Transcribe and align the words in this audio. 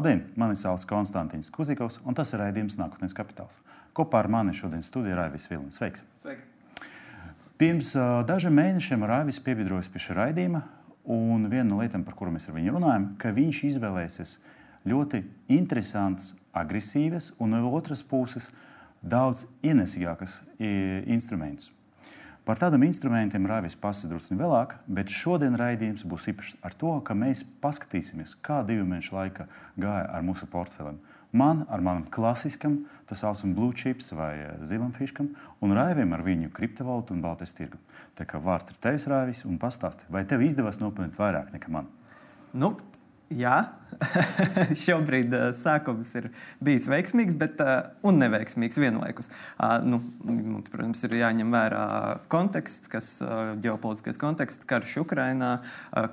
Labdien, 0.00 0.22
mani 0.34 0.56
sauc 0.56 0.80
Konstants 0.88 1.50
Kuzikovs, 1.52 1.98
un 2.08 2.16
tas 2.16 2.30
ir 2.32 2.40
raidījums 2.40 2.78
Nākotnes 2.80 3.12
kapitāls. 3.12 3.58
Kopā 3.92 4.22
ar 4.22 4.30
mani 4.32 4.54
šodien 4.56 4.80
studijā 4.80 5.18
Raivis 5.18 5.44
Vilnis. 5.50 5.76
Sveiks! 5.76 6.00
Sveiki. 6.16 6.40
Pirms 7.60 7.90
uh, 7.98 8.22
dažiem 8.24 8.56
mēnešiem 8.56 9.04
Raivis 9.04 9.42
piebiedrojas 9.44 9.90
pie 9.92 10.00
šī 10.00 10.16
raidījuma, 10.16 10.62
un 11.04 11.44
viena 11.52 11.66
no 11.68 11.82
lietām, 11.82 12.06
par 12.06 12.16
kurām 12.16 12.38
mēs 12.38 12.48
ar 12.48 12.56
viņu 12.56 12.72
runājam, 12.78 13.04
ka 13.20 13.34
viņš 13.36 13.60
izvēlēsies 13.74 14.32
ļoti 14.88 15.20
interesantas, 15.52 16.32
agresīvas 16.56 17.34
un 17.36 17.52
no 17.58 17.74
otras 17.76 18.00
puses 18.00 18.48
daudz 19.04 19.44
ienesīgākas 19.60 20.40
instrumentus. 21.12 21.74
Par 22.50 22.58
tādiem 22.58 22.82
instrumentiem 22.82 23.44
Rāvis 23.46 23.76
pasadrusni 23.78 24.34
vēlāk, 24.34 24.72
bet 24.90 25.12
šodien 25.14 25.54
raidījums 25.54 26.02
būs 26.02 26.24
īpašs 26.32 26.56
ar 26.66 26.74
to, 26.74 26.96
ka 27.06 27.14
mēs 27.14 27.44
paskatīsimies, 27.62 28.32
kā 28.42 28.56
divu 28.66 28.88
mēnešu 28.90 29.14
laikā 29.14 29.46
gāja 29.78 30.08
ar 30.10 30.24
mūsu 30.26 30.48
portfeliem. 30.50 30.96
Man 31.30 31.60
ar 31.70 31.78
manam 31.78 32.08
klasiskam, 32.10 32.80
tas 33.06 33.22
saucam 33.22 33.52
blue 33.54 33.70
chips 33.70 34.10
vai 34.18 34.32
zilam 34.66 34.90
fiškam, 34.96 35.28
un 35.62 35.76
Raivim 35.78 36.10
ar 36.16 36.26
viņu 36.26 36.50
kriptovalūtu 36.56 37.14
un 37.14 37.22
baltais 37.22 37.54
tirgu. 37.54 37.78
Tā 38.18 38.26
kā 38.26 38.42
vārds 38.42 38.74
ir 38.74 38.82
tevis, 38.82 39.06
Rāvis, 39.06 39.46
un 39.46 39.62
pastāsti, 39.62 40.10
vai 40.10 40.24
tev 40.26 40.42
izdevās 40.42 40.82
nopelnīt 40.82 41.22
vairāk 41.22 41.54
nekā 41.54 41.70
man? 41.70 41.86
Nu, 42.50 42.72
Jā, 43.30 43.60
šobrīd 44.84 45.32
uh, 45.34 45.48
sākums 45.56 46.12
ir 46.18 46.28
bijis 46.62 46.86
veiksmīgs, 46.90 47.36
bet 47.38 47.60
uh, 47.62 47.90
un 48.06 48.18
neveiksmīgs 48.20 48.78
vienlaikus. 48.80 49.30
Uh, 49.54 49.76
nu, 49.86 50.00
mums, 50.26 50.70
protams, 50.72 51.02
ir 51.06 51.16
jāņem 51.20 51.52
vērā 51.54 51.84
konteksts, 52.32 52.90
kas 52.90 53.12
uh, 53.24 53.52
ģeopolitiskais 53.62 54.20
konteksts, 54.20 54.66
karš 54.70 54.96
Ukrainā, 55.04 55.50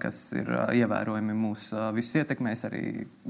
kas 0.02 0.20
ir 0.38 0.50
ievērojami 0.78 1.36
mūs 1.38 1.70
visus 1.96 2.20
ietekmēs, 2.22 2.64
arī 2.68 2.82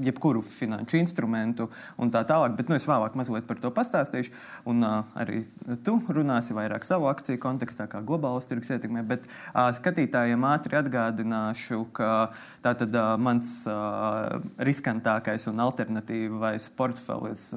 jebkuru 0.04 0.42
finanšu 0.44 0.98
instrumentu 1.00 1.68
un 2.00 2.12
tā 2.14 2.22
tālāk. 2.28 2.56
Bet 2.58 2.70
nu, 2.70 2.76
es 2.78 2.86
vēlāk 2.88 3.16
mazliet 3.18 3.46
par 3.48 3.60
to 3.62 3.72
pastāstīšu. 3.74 4.32
Un 4.70 4.84
arī 4.84 5.42
tu 5.86 5.98
runāsi 6.12 6.56
vairāk 6.56 6.86
savu 6.88 7.08
akciju 7.10 7.40
kontekstā, 7.42 7.88
kā 7.90 8.02
globālais 8.06 8.48
tirgus 8.48 8.72
ietekmē. 8.74 9.04
Bet 9.08 9.28
skatītājiem 9.52 10.46
ātri 10.48 10.80
atgādināšu, 10.80 11.84
ka 11.96 12.30
tātad 12.64 12.96
uh, 12.96 13.16
mans. 13.20 13.60
Uh, 13.78 14.38
riskantākais 14.64 15.46
un 15.50 15.60
alternatīvais 15.62 16.68
portfelis 16.78 17.50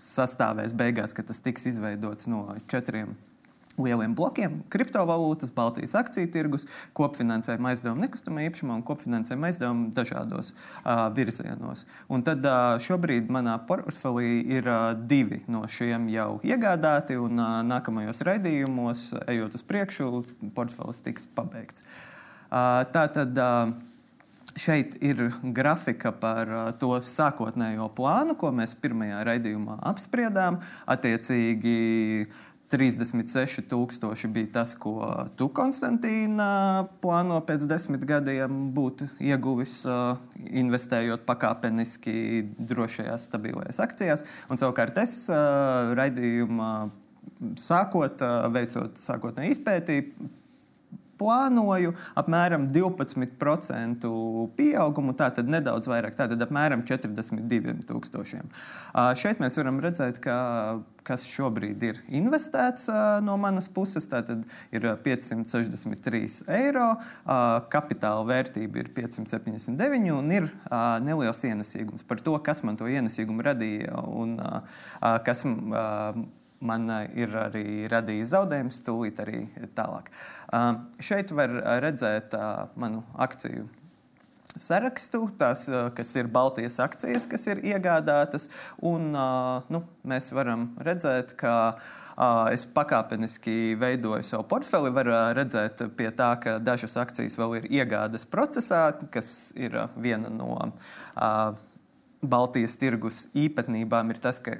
sastāvēs 0.00 0.74
beigās, 0.76 1.14
kad 1.16 1.26
tas 1.26 1.42
tiks 1.42 1.66
izveidots 1.72 2.28
no 2.30 2.46
četriem 2.70 3.16
lieliem 3.78 4.14
blokiem- 4.14 4.62
kriptovalūtas, 4.72 5.52
Baltijas 5.54 5.94
akciju 5.98 6.30
tirgus, 6.30 6.66
kopfinansējuma 6.94 7.72
aizdevuma 7.72 8.06
nekustamā 8.06 8.44
īpašumā 8.48 8.76
un 8.78 8.84
kopfinansējuma 8.86 9.50
aizdevuma 9.50 9.90
dažādos 9.94 10.52
uh, 10.52 11.08
virzienos. 11.14 11.84
Un 12.08 12.22
tad 12.22 12.44
uh, 12.46 12.78
šobrīd 12.78 13.30
manā 13.34 13.56
portfelī 13.66 14.44
ir 14.46 14.68
uh, 14.68 14.92
divi 14.94 15.42
no 15.48 15.64
šiem 15.66 16.08
jau 16.12 16.40
iegādāti, 16.44 17.18
un 17.18 17.38
uh, 17.38 17.62
nākamajos 17.66 18.22
raidījumos, 18.26 19.08
ejot 19.26 19.54
uz 19.58 19.66
priekšu, 19.66 20.24
portfelis 20.54 21.02
tiks 21.02 21.26
pabeigts. 21.34 21.82
Uh, 22.50 22.84
tā 22.94 23.08
tad. 23.10 23.34
Uh, 23.38 23.74
Šeit 24.54 24.94
ir 25.02 25.32
grafika 25.42 26.12
par 26.14 26.50
uh, 26.50 26.64
to 26.78 26.94
sākotnējo 27.02 27.88
plānu, 27.96 28.36
ko 28.38 28.52
mēs 28.54 28.76
pirmajā 28.78 29.24
raidījumā 29.26 29.80
apspriedām. 29.90 30.60
Attiecīgi, 30.90 32.28
36,000 32.70 34.30
bija 34.34 34.52
tas, 34.60 34.76
ko 34.78 34.94
tu, 35.38 35.48
Konstantīna, 35.54 36.86
plāno 37.02 37.40
pēc 37.46 37.66
desmit 37.70 38.06
gadiem 38.06 38.70
būt 38.76 39.04
ieguvis, 39.18 39.80
uh, 39.90 40.22
investējot 40.62 41.26
pakāpeniski 41.26 42.44
drošajās, 42.70 43.26
stabilajās 43.30 43.82
akcijās. 43.82 44.24
Un 44.50 44.62
savukārt 44.62 45.02
es 45.02 45.24
uh, 45.34 45.92
raidījumā 45.98 46.72
sākot, 47.58 48.22
veicot 48.54 48.98
sākotnēju 49.00 49.54
izpēti, 49.56 50.00
plānoju 51.20 51.94
apmēram 52.20 52.68
12% 52.72 54.10
pieaugumu, 54.58 55.14
tātad 55.18 55.50
nedaudz 55.50 55.90
vairāk, 55.90 56.16
tātad 56.18 56.42
apmēram 56.46 56.82
42,000. 56.88 58.50
Šeit 59.20 59.42
mēs 59.42 59.58
varam 59.60 59.80
redzēt, 59.84 60.20
ka 60.24 60.36
kas 61.04 61.26
šobrīd 61.28 61.82
ir 61.84 61.98
investēts 62.16 62.88
no 63.24 63.36
manas 63.40 63.68
puses. 63.72 64.06
Tātad 64.08 64.44
ir 64.74 64.86
563 65.04 66.48
eiro, 66.56 66.86
kapitāla 67.72 68.24
vērtība 68.30 68.80
ir 68.80 68.88
579 68.96 70.14
un 70.16 70.32
ir 70.32 70.48
neliels 71.04 71.44
ienesīgums 71.44 72.06
par 72.08 72.24
to, 72.24 72.38
kas 72.44 72.64
man 72.64 72.80
to 72.80 72.88
ienesīgumu 72.88 73.44
radīja 73.44 74.00
un 74.08 74.38
kas 75.26 75.44
man 76.66 76.88
ir 77.12 77.32
arī 77.38 77.84
radījis 77.92 78.34
zaudējumus, 78.34 78.82
tūlīt 78.86 79.22
arī 79.24 79.46
tālāk. 79.76 80.10
Šeit 81.04 81.32
var 81.36 81.54
redzēt 81.84 82.36
manu 82.80 83.04
akciju 83.14 83.68
sarakstu, 84.54 85.28
tās, 85.38 85.66
kas 85.96 86.14
ir 86.18 86.30
Baltijas 86.32 86.78
akcijas, 86.82 87.26
kas 87.30 87.46
ir 87.50 87.60
iegādātas. 87.66 88.48
Un, 88.86 89.10
nu, 89.14 89.82
mēs 90.06 90.30
varam 90.36 90.68
redzēt, 90.84 91.34
ka 91.38 91.74
es 92.54 92.66
pakāpeniski 92.70 93.74
veidoju 93.80 94.22
savu 94.26 94.46
portfeli. 94.50 94.92
Var 94.94 95.10
redzēt, 95.40 95.82
tā, 96.16 96.30
ka 96.42 96.58
dažas 96.62 96.96
akcijas 97.02 97.38
vēl 97.40 97.58
ir 97.60 97.70
iegādes 97.82 98.28
procesā, 98.30 98.86
kas 99.14 99.52
ir 99.58 99.76
viena 99.96 100.30
no 100.32 100.54
Baltijas 102.24 102.78
tirgus 102.80 103.26
īpatnībām, 103.36 104.14
ir 104.14 104.22
tas, 104.22 104.38
ka 104.40 104.56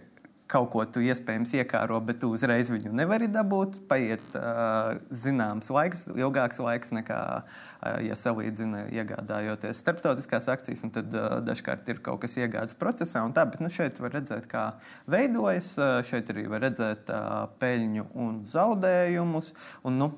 kaut 0.50 0.68
ko 0.74 0.82
tu 0.84 1.00
iespējams 1.04 1.54
iekāro, 1.56 1.98
bet 2.04 2.18
tu 2.22 2.28
uzreiz 2.34 2.68
viņu 2.72 2.92
nevari 2.94 3.28
dabūt. 3.32 3.80
Paiet 3.88 4.24
uh, 4.36 4.92
zināms 5.08 5.70
laiks, 5.72 6.04
ilgāks 6.12 6.60
laiks 6.60 6.92
nekā, 6.96 7.20
uh, 7.40 7.94
ja 8.04 8.16
salīdzina 8.18 8.84
iegādājoties 8.92 9.80
starptautiskās 9.80 10.50
akcijas, 10.52 10.84
un 10.84 10.92
tad 10.94 11.16
uh, 11.16 11.38
dažkārt 11.44 11.88
ir 11.88 12.02
kaut 12.04 12.20
kas 12.24 12.36
iegādes 12.40 12.76
procesā. 12.80 13.24
Tā, 13.34 13.46
bet 13.48 13.64
nu, 13.64 13.72
šeit 13.72 14.00
var 14.04 14.12
redzēt, 14.18 14.48
kā 14.50 14.66
veidojas. 15.10 15.72
Uh, 15.80 15.96
šeit 16.06 16.28
arī 16.34 16.46
var 16.52 16.66
redzēt 16.66 17.12
uh, 17.14 17.46
peļņu 17.62 18.10
un 18.26 18.42
zaudējumus. 18.48 19.54
Un, 19.88 19.98
nu, 20.02 20.10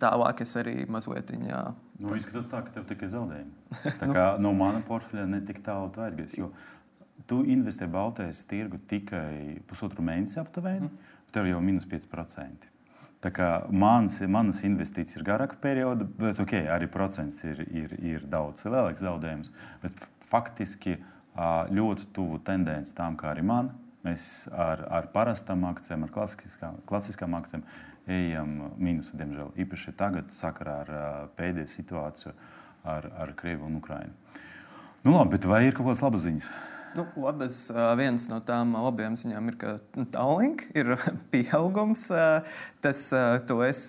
tālāk 0.00 0.42
es 0.44 0.56
arī 0.60 0.80
mazliet 0.88 1.34
viņa. 1.36 1.60
Nu, 1.98 2.14
izskatās 2.16 2.48
tā, 2.48 2.62
ka 2.64 2.72
tev 2.78 2.88
tikai 2.88 3.10
zaudējumi. 3.12 3.54
Tā 4.00 4.08
kā 4.08 4.26
no 4.40 4.54
mana 4.56 4.80
portfeļa 4.86 5.28
netik 5.28 5.60
tālu 5.66 5.90
aizies. 6.06 6.36
Jo 6.38 6.52
tu 7.28 7.42
investē 7.44 7.88
Baltijas 7.92 8.42
tirgu 8.48 8.80
tikai 8.88 9.60
pusotru 9.68 10.04
mēnesi 10.04 10.40
aptuveni, 10.40 10.88
mm. 10.88 11.14
tev 11.34 11.48
jau 11.50 11.60
minus 11.64 11.86
5%. 11.88 12.68
Tā 13.18 13.32
kā 13.34 13.48
mans, 13.74 14.20
manas 14.30 14.60
investīcijas 14.62 15.18
ir 15.18 15.26
garāka 15.26 15.58
perioda, 15.58 16.06
bet 16.20 16.38
okay, 16.38 16.68
arī 16.70 16.86
procents 16.90 17.40
ir, 17.42 17.64
ir, 17.66 17.94
ir 17.98 18.26
daudz 18.30 18.62
lielāks 18.68 19.02
zaudējums. 19.02 19.50
Bet 19.82 20.04
faktiski 20.30 20.94
ļoti 21.74 22.08
tuvu 22.14 22.38
tendenci 22.46 22.94
tam, 22.94 23.18
kā 23.18 23.32
arī 23.32 23.42
man. 23.46 23.72
Mēs 24.06 24.46
ar, 24.54 24.84
ar 24.94 25.10
parastām 25.10 25.66
akcijām, 25.66 26.06
ar 26.06 26.14
klasiskām, 26.14 26.78
klasiskām 26.86 27.34
akcijām 27.40 27.66
ejam 28.08 28.54
mīnusā, 28.78 29.18
diemžēl. 29.18 29.50
Īpaši 29.66 29.96
tagad, 29.98 30.30
sakarā 30.32 30.78
ar 30.84 30.92
pēdējo 31.36 31.74
situāciju 31.74 32.36
ar, 32.86 33.10
ar 33.18 33.34
Krieviju 33.36 33.66
un 33.66 33.82
Ukrainu. 33.82 34.14
Nu, 35.02 35.16
labi, 35.16 35.34
bet 35.34 35.50
vai 35.50 35.64
ir 35.66 35.74
kaut 35.74 35.90
kādas 35.90 36.06
labas 36.06 36.24
ziņas? 36.24 36.52
Nu, 36.96 37.04
labas, 37.20 37.68
viens 37.98 38.24
no 38.30 38.38
tām 38.44 38.72
labajām 38.78 39.16
ziņām 39.18 39.50
ir, 39.50 39.56
ka 39.60 39.72
nu, 39.98 40.06
Tallink 40.14 40.64
ir 40.78 40.94
pieaugums. 41.32 42.06
Tas, 42.84 43.02
to 43.48 43.60
es 43.66 43.82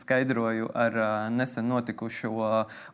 skaidroju 0.00 0.70
ar 0.76 0.98
nesen 1.34 1.68
notikušo 1.72 2.32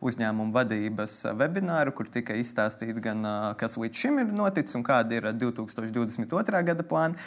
uzņēmumu 0.03 0.55
vadības 0.55 1.19
webināru, 1.39 1.95
kur 1.97 2.09
tika 2.11 2.37
izstāstīts 2.39 3.03
gan, 3.03 3.25
kas 3.59 3.77
līdz 3.79 4.05
šim 4.05 4.21
ir 4.23 4.31
noticis 4.33 4.79
un 4.79 4.85
kādi 4.87 5.21
ir 5.21 5.29
2022. 5.33 6.63
gada 6.71 6.87
plāni. 6.87 7.19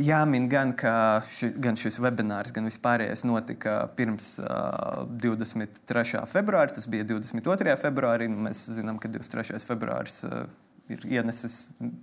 Jāmin 0.00 0.46
gan, 0.48 0.70
ka 0.72 1.20
šis, 1.28 1.52
gan 1.60 1.76
šis 1.76 1.98
webinārs, 2.00 2.52
gan 2.56 2.64
vispārējais 2.64 3.26
notika 3.28 3.74
pirms 3.96 4.38
uh, 4.40 5.02
23. 5.20 6.22
februāra. 6.32 6.72
Tas 6.72 6.88
bija 6.88 7.04
22. 7.10 7.76
februārī. 7.76 8.30
Mēs 8.32 8.64
zinām, 8.72 8.96
ka 9.02 9.10
23. 9.12 9.60
februāris 9.60 10.22
uh, 10.24 10.46
ir 10.94 11.04
ienesis 11.18 11.56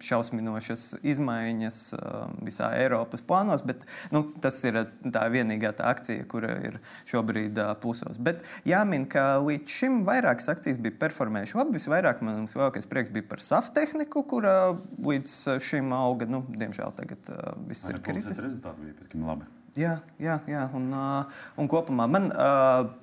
šausminošas 0.04 0.86
izmaiņas 1.06 1.80
um, 1.98 2.36
visā 2.46 2.72
Eiropas 2.80 3.24
plānos, 3.26 3.64
bet 3.66 3.86
nu, 4.14 4.24
tas 4.44 4.58
ir 4.68 4.82
tā 5.14 5.26
vienīgā 5.32 5.74
tā 5.78 5.90
akcija, 5.94 6.26
kura 6.32 6.56
ir 6.70 6.80
šobrīd 7.10 7.60
uh, 7.62 7.74
plusos. 7.82 8.20
Bet 8.22 8.44
jāmin, 8.68 9.08
ka 9.10 9.40
līdz 9.46 9.78
šim 9.80 10.02
vairākas 10.08 10.50
akcijas 10.54 10.82
bija 10.82 10.98
performējušas 11.02 11.60
labi. 11.62 11.78
Visvairāk 11.80 12.24
man 12.26 12.48
lielākais 12.50 12.90
prieks 12.90 13.14
bija 13.14 13.28
par 13.30 13.44
SAF 13.44 13.72
tehniku, 13.76 14.24
kura 14.28 14.56
līdz 14.98 15.60
šim 15.66 15.94
auga. 15.96 16.30
Nu, 16.30 16.44
diemžēl 16.50 16.96
tagad 16.98 17.34
uh, 17.34 17.54
viss 17.70 17.88
Vai 17.88 17.98
ir 17.98 18.04
kritis. 18.10 18.44
Rezultāti 18.46 18.90
bija 18.90 19.12
tam 19.14 19.30
labi. 19.30 19.50
Jā, 19.80 20.00
jā, 20.20 20.40
jā. 20.50 20.66
Un, 20.76 20.90
uh, 20.96 21.44
un 21.60 21.70
kopumā 21.72 22.10
man. 22.10 22.34
Uh, 22.34 22.98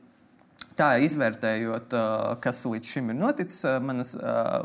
Tā 0.76 0.90
izvērtējot, 1.00 1.94
kas 2.44 2.58
līdz 2.68 2.90
šim 2.92 3.12
ir 3.12 3.16
noticis, 3.16 3.62
manas 3.80 4.10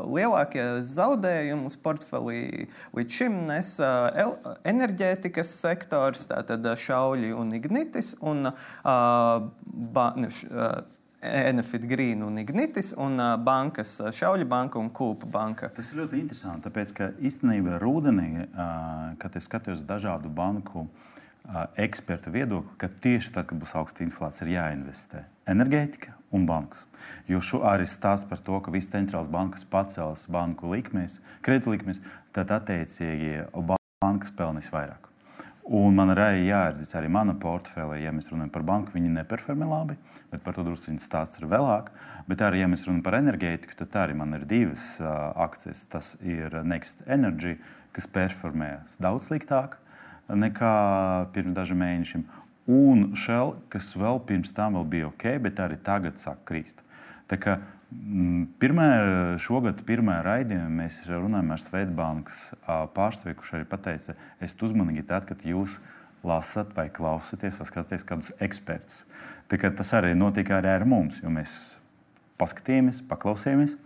lielākie 0.04 0.64
zaudējumus 0.84 1.78
portfelī 1.80 2.66
līdz 2.92 3.16
šim 3.16 3.38
nes 3.48 3.70
enerģētikas 4.68 5.54
sektors, 5.62 6.26
tātad 6.28 6.68
šauļi 6.84 7.32
un 7.32 7.54
ignitis, 7.56 8.12
un 8.20 8.50
ba, 8.84 10.10
ne, 10.20 10.28
Enefit 11.22 11.84
Green 11.86 12.22
un 12.26 12.40
Ignitis 12.42 12.88
un 12.98 13.14
bankas, 13.46 13.94
Šauļa 14.12 14.44
banka 14.50 14.80
un 14.80 14.88
Kūpa 14.90 15.28
banka. 15.30 15.68
Tas 15.70 15.92
ir 15.92 16.00
ļoti 16.02 16.18
interesanti, 16.18 16.66
tāpēc 16.66 16.92
ka 16.96 17.08
īstenībā 17.22 17.78
rudenī, 17.78 18.48
kad 19.22 19.38
es 19.38 19.46
skatījos 19.46 19.86
dažādu 19.86 20.32
banku 20.34 20.88
ekspertu 21.76 22.32
viedokli, 22.32 22.76
ka 22.78 22.88
tieši 23.02 23.32
tad, 23.34 23.48
kad 23.50 23.60
būs 23.60 23.74
augsta 23.78 24.04
inflācija, 24.04 24.46
ir 24.46 24.56
jāinvestē 24.56 25.24
enerģētika 25.52 26.14
un 26.32 26.46
bankas. 26.48 26.86
Jo 27.28 27.42
šo 27.44 27.62
arī 27.68 27.86
stāsta 27.90 28.30
par 28.30 28.40
to, 28.40 28.60
ka 28.62 28.72
visas 28.74 28.92
centrālās 28.94 29.30
bankas 29.32 29.66
pacels 29.68 30.28
banku 30.32 30.70
likmes, 30.72 31.20
kredītlikmes, 31.44 32.00
tad 32.32 32.54
attiecīgi 32.54 33.48
bankas 34.02 34.32
pelnīs 34.38 34.70
vairāk. 34.72 35.10
Un 35.62 35.94
man 35.94 36.10
arī 36.10 36.48
jāredz 36.48 36.90
arī 36.98 37.10
mana 37.12 37.36
portfelē, 37.38 38.00
ja 38.02 38.10
mēs 38.14 38.32
runājam 38.32 38.50
par 38.54 38.64
banku, 38.66 38.94
viņi 38.96 39.12
neperformē 39.20 39.68
labi 39.68 39.98
bet 40.32 40.40
par 40.42 40.56
to 40.56 40.64
drusku 40.64 40.96
stāsts 40.98 41.42
ir 41.42 41.48
vēlāk. 41.52 41.92
Bet 42.26 42.40
arī, 42.44 42.62
ja 42.62 42.70
mēs 42.70 42.86
runājam 42.86 43.04
par 43.04 43.18
enerģētiku, 43.18 43.76
tad 43.82 43.98
arī 44.00 44.16
man 44.16 44.32
ir 44.38 44.46
divas 44.48 44.96
uh, 45.02 45.30
akcijas. 45.44 45.84
Tas 45.92 46.14
ir 46.24 46.62
Next 46.64 47.04
Energy, 47.06 47.58
kas 47.92 48.08
performējas 48.08 48.96
daudz 49.02 49.28
sliktāk 49.28 49.76
nekā 50.38 50.72
pirms 51.34 51.56
dažiem 51.56 51.82
mēnešiem. 51.82 52.24
Un 52.72 53.12
Shell, 53.18 53.56
kas 53.72 53.90
vēl 53.98 54.20
pirms 54.26 54.52
tam 54.54 54.78
vēl 54.78 54.88
bija 54.90 55.08
ok, 55.10 55.26
bet 55.42 55.60
arī 55.62 55.78
tagad 55.82 56.20
sāk 56.22 56.44
krīst. 56.48 56.84
Tā 57.30 57.38
kā 57.42 57.56
mm, 57.58 58.44
Pirmā, 58.62 58.86
šogad, 59.42 59.82
pirmā 59.88 60.20
raidījumā 60.22 60.70
mēs 60.82 61.00
runājām 61.10 61.50
ar 61.54 61.62
Svetbānkas 61.62 62.42
pārstāvju, 62.94 63.40
kurš 63.40 63.56
arī 63.58 63.68
teica, 63.72 64.16
esiet 64.40 64.66
uzmanīgi 64.68 65.06
tad, 65.10 65.26
kad 65.28 65.42
jūs 65.46 65.80
lasat 66.22 66.70
vai 66.76 66.86
klausāties 66.94 67.58
vai 67.58 67.66
skatāties 67.66 68.06
kādus 68.06 68.32
ekspertus. 68.42 69.02
Tas 69.50 69.94
arī 69.98 70.14
notika 70.16 70.60
arī 70.60 70.70
ar 70.72 70.86
mums, 70.88 71.18
jo 71.20 71.32
mēs 71.34 71.74
paskatījāmies, 72.40 73.02
paklausījāmies. 73.10 73.76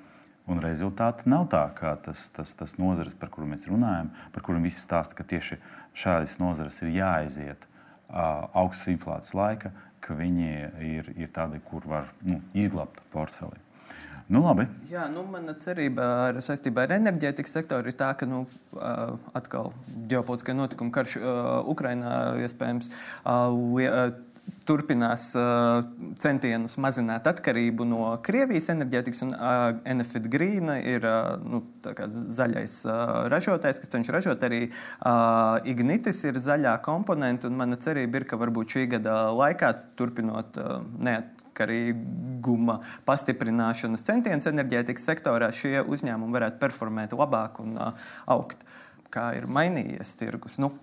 Un 0.46 0.60
rezultāti 0.62 1.26
nav 1.26 1.48
tā, 1.50 1.64
kā 1.74 1.96
tas, 2.04 2.28
tas, 2.30 2.52
tas 2.54 2.76
nozares, 2.78 3.16
par 3.18 3.32
kurām 3.34 3.50
mēs 3.56 3.66
runājam, 3.66 4.12
par 4.34 4.44
kurām 4.46 4.66
visi 4.66 4.78
stāsta, 4.78 5.18
ka 5.18 5.26
tieši 5.26 5.58
šādas 5.96 6.36
nozares 6.38 6.78
ir 6.84 6.94
jāaiziet 6.94 7.66
uh, 7.66 8.46
augstas 8.54 8.92
inflācijas 8.94 9.34
laika, 9.34 9.72
ka 10.06 10.14
viņi 10.14 10.50
ir, 10.86 11.10
ir 11.18 11.32
tādi, 11.34 11.58
kur 11.66 11.86
var 11.90 12.12
nu, 12.22 12.38
izglābt 12.54 13.02
portfeli. 13.10 13.58
Nu, 14.26 14.40
labi. 14.42 14.64
Jā, 14.90 15.04
nu, 15.10 15.22
mana 15.30 15.54
cerība 15.62 16.06
ar, 16.28 16.38
saistībā 16.42 16.82
ar 16.86 16.96
enerģētikas 16.96 17.52
sektoru 17.58 17.92
ir 17.92 17.98
tā, 17.98 18.08
ka 18.18 18.26
nu, 18.26 18.42
atkal 19.38 19.70
ģeopolitiskā 20.10 20.54
notikuma 20.54 20.94
karš 20.94 21.18
uh, 21.20 21.50
Ukrainā 21.70 22.14
iespējams 22.42 22.90
uh, 22.90 24.14
turpinās 24.66 25.28
uh, 25.38 25.84
centienus 26.20 26.76
mazināt 26.82 27.26
atkarību 27.30 27.86
no 27.88 28.08
Krievijas 28.26 28.68
enerģētikas, 28.74 29.22
un 29.26 29.32
uh, 29.34 29.78
Enefit 29.88 30.26
Green 30.32 30.70
ir 30.80 31.06
uh, 31.06 31.36
nu, 31.42 31.62
zaļais 31.84 32.76
uh, 32.88 32.94
ražotājs, 33.32 33.80
kas 33.82 33.92
cenšas 33.94 34.16
ražot 34.18 34.46
arī 34.46 34.62
uh, 34.68 35.58
Ignitis, 35.68 36.24
ir 36.28 36.40
zaļā 36.42 36.76
komponente. 36.86 37.50
Mana 37.50 37.78
cerība 37.80 38.22
ir, 38.22 38.28
ka 38.28 38.38
varbūt 38.40 38.76
šī 38.76 38.86
gada 38.96 39.18
laikā, 39.36 39.72
turpinot 39.98 40.58
uh, 40.62 40.80
neatkarīguma 41.08 42.80
pastiprināšanas 43.08 44.06
centienus 44.08 44.50
enerģētikas 44.50 45.06
sektorā, 45.12 45.52
šie 45.54 45.78
uzņēmumi 45.84 46.38
varētu 46.40 46.62
performēt 46.62 47.14
labāk 47.16 47.62
un 47.64 47.78
uh, 47.78 48.10
augt. 48.34 48.66
Kā 49.14 49.30
ir 49.38 49.46
mainījies 49.48 50.18
tirgus? 50.18 50.58
Nu, 50.60 50.74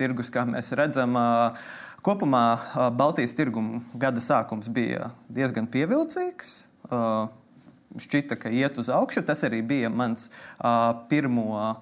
tirgus, 0.00 0.30
kā 0.32 0.46
mēs 0.48 0.72
redzam, 0.78 1.16
uh, 1.18 1.70
Kopumā 2.00 2.44
Baltijas 2.96 3.34
tirguma 3.36 3.82
gada 4.00 4.22
sākums 4.24 4.70
bija 4.72 5.10
diezgan 5.28 5.68
pievilcīgs. 5.68 6.52
Šķita, 8.00 8.38
ka 8.40 8.52
iet 8.54 8.78
uz 8.80 8.88
augšu. 8.94 9.24
Tas 9.26 9.44
arī 9.44 9.60
bija 9.66 9.90
mans 9.92 10.30
pirmo 11.10 11.74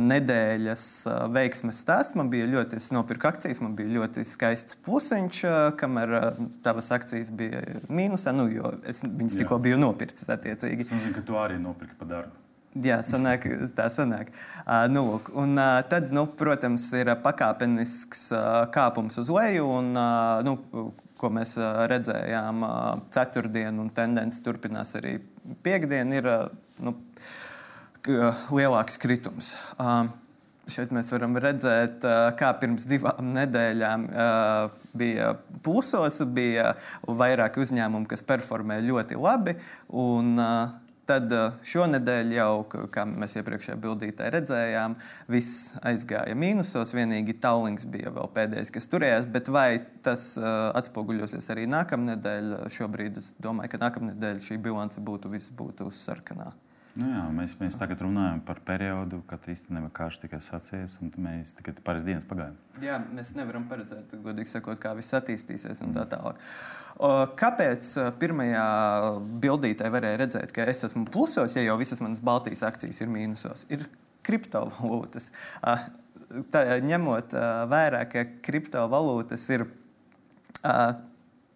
nedēļas 0.00 0.84
veiksmes 1.32 1.80
stāsts. 1.84 2.16
Man 2.18 2.32
bija 2.32 2.48
ļoti, 2.50 2.80
es 2.80 2.90
nopirku 2.92 3.28
akcijas, 3.30 3.62
man 3.64 3.76
bija 3.78 3.92
ļoti 3.98 4.24
skaists 4.28 4.78
plusiņš, 4.84 5.42
kamēr 5.80 6.14
tavas 6.64 6.92
akcijas 6.96 7.32
bija 7.36 7.64
mīnusā, 7.88 8.36
nu, 8.36 8.48
jo 8.52 8.74
es 8.88 9.04
viņas 9.04 9.40
tikko 9.42 9.60
biju 9.64 9.80
nopircis. 9.80 10.28
Es 10.28 10.66
nezinu, 10.66 11.16
ka 11.16 11.24
tu 11.24 11.40
arī 11.40 11.60
nopirki 11.60 11.96
pa 12.00 12.08
darbu. 12.16 12.39
Jā, 12.78 13.00
sanāk, 13.02 13.48
tā 13.74 13.88
sanāk. 13.90 14.28
Uh, 14.62 14.84
nu, 14.94 15.02
lūk, 15.08 15.32
un, 15.34 15.56
uh, 15.58 15.80
tad, 15.90 16.12
nu, 16.14 16.22
protams, 16.38 16.84
ir 16.94 17.08
pakāpenisks 17.18 18.28
uh, 18.30 18.60
kāpums 18.70 19.18
uz 19.18 19.30
leju, 19.34 19.64
un, 19.80 19.88
uh, 19.98 20.38
nu, 20.46 20.54
ko 21.18 21.32
mēs 21.34 21.56
uh, 21.58 21.82
redzējām 21.90 22.62
uh, 22.62 23.02
ceturtdien, 23.10 23.74
un 23.82 23.90
tendence 23.90 24.38
turpinās 24.46 24.94
arī 25.00 25.16
piekdien, 25.66 26.14
ir 26.14 26.30
uh, 26.30 26.46
nu, 26.86 26.94
lielāks 28.06 29.02
kritums. 29.02 29.56
Uh, 29.74 30.06
Šeit 30.70 30.92
mēs 30.94 31.08
varam 31.10 31.32
redzēt, 31.42 32.04
kā 32.38 32.50
pirms 32.60 32.84
divām 32.86 33.32
nedēļām 33.34 34.04
bija 34.94 35.32
plusos, 35.64 36.20
bija 36.30 36.76
vairāki 37.08 37.58
uzņēmumi, 37.64 38.06
kas 38.06 38.22
performē 38.28 38.76
ļoti 38.84 39.18
labi. 39.18 39.56
Un, 39.90 40.38
Tad 41.08 41.32
eh, 41.32 41.58
šonadēļ 41.66 42.32
jau, 42.36 42.52
kā 42.92 43.04
mēs 43.08 43.36
iepriekšējā 43.40 43.76
bildītē 43.82 44.30
redzējām, 44.34 44.96
viss 45.32 45.74
aizgāja 45.86 46.36
mīnusos. 46.38 46.94
Vienīgi 46.96 47.38
Taulings 47.42 47.86
bija 47.90 48.12
vēl 48.14 48.30
pēdējais, 48.36 48.72
kas 48.74 48.90
turējās. 48.92 49.28
Bet 49.32 49.50
vai 49.52 49.82
tas 50.04 50.32
uh, 50.40 50.70
atspoguļosies 50.78 51.50
arī 51.54 51.66
nākamnedēļ? 51.70 52.56
Šobrīd 52.76 53.20
es 53.20 53.32
domāju, 53.42 53.74
ka 53.74 53.84
nākamnedēļ 53.84 54.42
šī 54.46 54.60
bilance 54.62 55.02
būtu 55.04 55.32
viss 55.32 55.54
būtu 55.56 55.90
sarkanā. 55.94 56.52
Nu 57.00 57.08
jā, 57.08 57.20
mēs, 57.32 57.54
mēs 57.60 57.78
tagad 57.80 58.02
runājam 58.04 58.40
par 58.44 58.58
periodu, 58.66 59.22
kad 59.28 59.46
īstenībā 59.48 59.88
karš 59.96 60.18
tikai 60.24 60.40
sācies, 60.44 60.98
un 61.00 61.12
mēs 61.24 61.54
tikai 61.56 61.72
pāris 61.86 62.04
dienas 62.04 62.26
pagājām. 62.28 62.58
Jā, 62.84 62.98
mēs 63.14 63.32
nevaram 63.38 63.64
paredzēt, 63.70 64.12
godīgi 64.24 64.52
sakot, 64.52 64.80
kā 64.82 64.92
viss 64.98 65.16
attīstīsies 65.16 65.80
un 65.86 65.94
tā 65.96 66.04
tālāk. 66.10 66.40
Kāpēc 67.40 67.92
pirmajā 68.20 68.66
bildītē 69.40 69.88
varēja 69.94 70.20
redzēt, 70.20 70.52
ka 70.56 70.68
es 70.68 70.84
esmu 70.90 71.06
plusos, 71.08 71.56
ja 71.56 71.64
jau 71.64 71.78
visas 71.80 72.02
manas 72.04 72.20
Baltijas 72.24 72.66
akcijas 72.68 73.00
ir 73.00 73.12
mīnusos? 73.12 73.64
Ir 73.72 73.86
kriptovalūtas. 74.26 75.30
Tā, 76.52 76.64
ņemot 76.84 77.32
vērā, 77.70 78.04
ka 78.10 78.26
kriptovalūtas 78.44 79.46
ir 79.56 79.70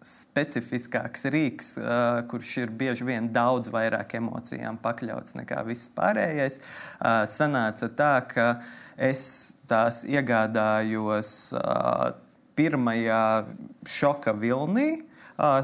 specifiskāks 0.05 1.25
rīks, 1.33 1.75
uh, 1.81 2.21
kurš 2.29 2.57
ir 2.65 2.73
bieži 2.77 3.07
vien 3.09 3.31
daudz 3.33 3.73
vairāk 3.73 4.19
emocijām 4.21 4.77
pakļauts 4.83 5.39
nekā 5.41 5.63
viss 5.69 5.89
pārējais. 5.97 6.61
Uh, 6.61 7.25
sanāca 7.31 7.89
tā, 7.89 8.13
ka 8.29 8.49
es 9.01 9.25
tās 9.71 10.03
iegādājos 10.05 11.33
uh, 11.57 12.13
pirmajā 12.59 13.25
šoka 13.89 14.37
vilnī. 14.39 14.93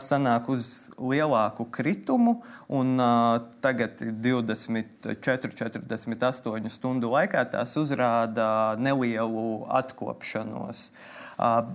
Sanāk 0.03 0.49
uz 0.51 0.65
lielāku 0.99 1.63
kritumu, 1.71 2.41
un 2.75 2.97
uh, 2.99 3.37
tagad 3.63 4.03
24, 4.03 5.53
48 5.55 6.75
stundu 6.75 7.13
laikā 7.15 7.45
tās 7.53 7.77
uzrāda 7.79 8.49
nelielu 8.83 9.63
atkopšanos. 9.79 10.83
Uh, 10.91 11.20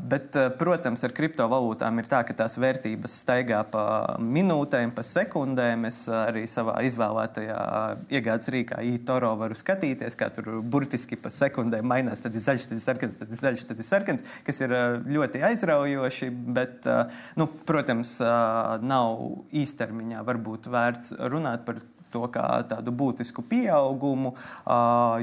Bet, 0.05 0.36
protams, 0.60 1.01
ar 1.07 1.13
kriptovalūtām 1.15 1.98
ir 1.98 2.10
tā, 2.10 2.19
ka 2.27 2.36
tās 2.38 2.57
vērtības 2.62 3.15
staigā 3.24 3.63
pa 3.72 3.86
minūtēm, 4.22 4.91
pa 4.93 5.01
sekundēm. 5.05 5.88
Es 5.89 6.03
arī 6.12 6.43
savā 6.50 6.75
izvēlētajā 6.86 7.62
iegādes 8.13 8.51
rīkā 8.53 8.84
e-toro 8.86 9.31
varu 9.39 9.57
skatīties, 9.57 10.17
kā 10.19 10.29
tur 10.36 10.60
burtiski 10.62 11.17
pa 11.17 11.34
sekundēm 11.34 11.88
mainās. 11.89 12.22
Tad 12.22 12.38
ir 12.38 12.45
zaļš, 12.45 12.67
tad 12.69 12.77
ir 12.77 12.86
sarkans, 12.86 13.17
tad 13.17 13.34
ir 13.34 13.41
zaļš, 13.41 13.65
tad 13.72 13.81
ir 13.81 13.89
sarkans, 13.89 14.27
kas 14.45 14.62
ir 14.62 14.77
ļoti 15.17 15.41
aizraujoši. 15.50 16.29
Bet, 16.60 16.86
nu, 17.39 17.50
protams, 17.65 18.19
nav 18.86 19.27
īstermiņā 19.65 20.22
varbūt 20.29 20.69
vērts 20.75 21.17
runāt 21.34 21.65
par 21.65 21.81
to 22.15 22.24
kā 22.31 22.45
tādu 22.69 22.93
būtisku 22.95 23.43
pieaugumu, 23.50 24.34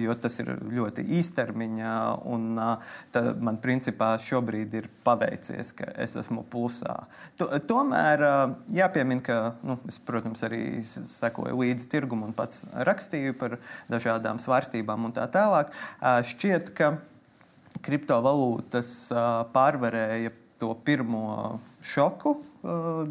jo 0.03 0.17
tas 0.21 0.39
ir 0.43 0.53
ļoti 0.73 1.05
īstermiņā. 1.19 1.97
Un, 2.33 2.61
man 3.47 3.61
principā 3.65 4.13
šobrīd 4.23 4.77
ir 4.81 4.89
paveicies, 5.07 5.73
ka 5.79 5.89
es 6.05 6.17
esmu 6.21 6.45
plusā. 6.53 6.99
Tomēr 7.41 8.25
jāpiemina, 8.75 9.25
ka 9.25 9.39
nu, 9.67 9.79
es, 9.89 9.99
protams, 10.03 10.45
arī 10.49 10.83
sekoju 10.87 11.63
līdzi 11.63 11.89
tirgumu 11.93 12.29
un 12.29 12.37
pats 12.37 12.67
rakstīju 12.89 13.39
par 13.41 13.57
dažādām 13.93 14.41
svārstībām 14.43 15.09
un 15.09 15.17
tā 15.17 15.27
tālāk. 15.33 15.73
Šķiet, 16.03 16.75
ka 16.77 16.95
kriptovalūtas 17.83 18.93
pārvarēja 19.55 20.35
to 20.63 20.71
pirmo 20.87 21.59
šoku 21.83 22.37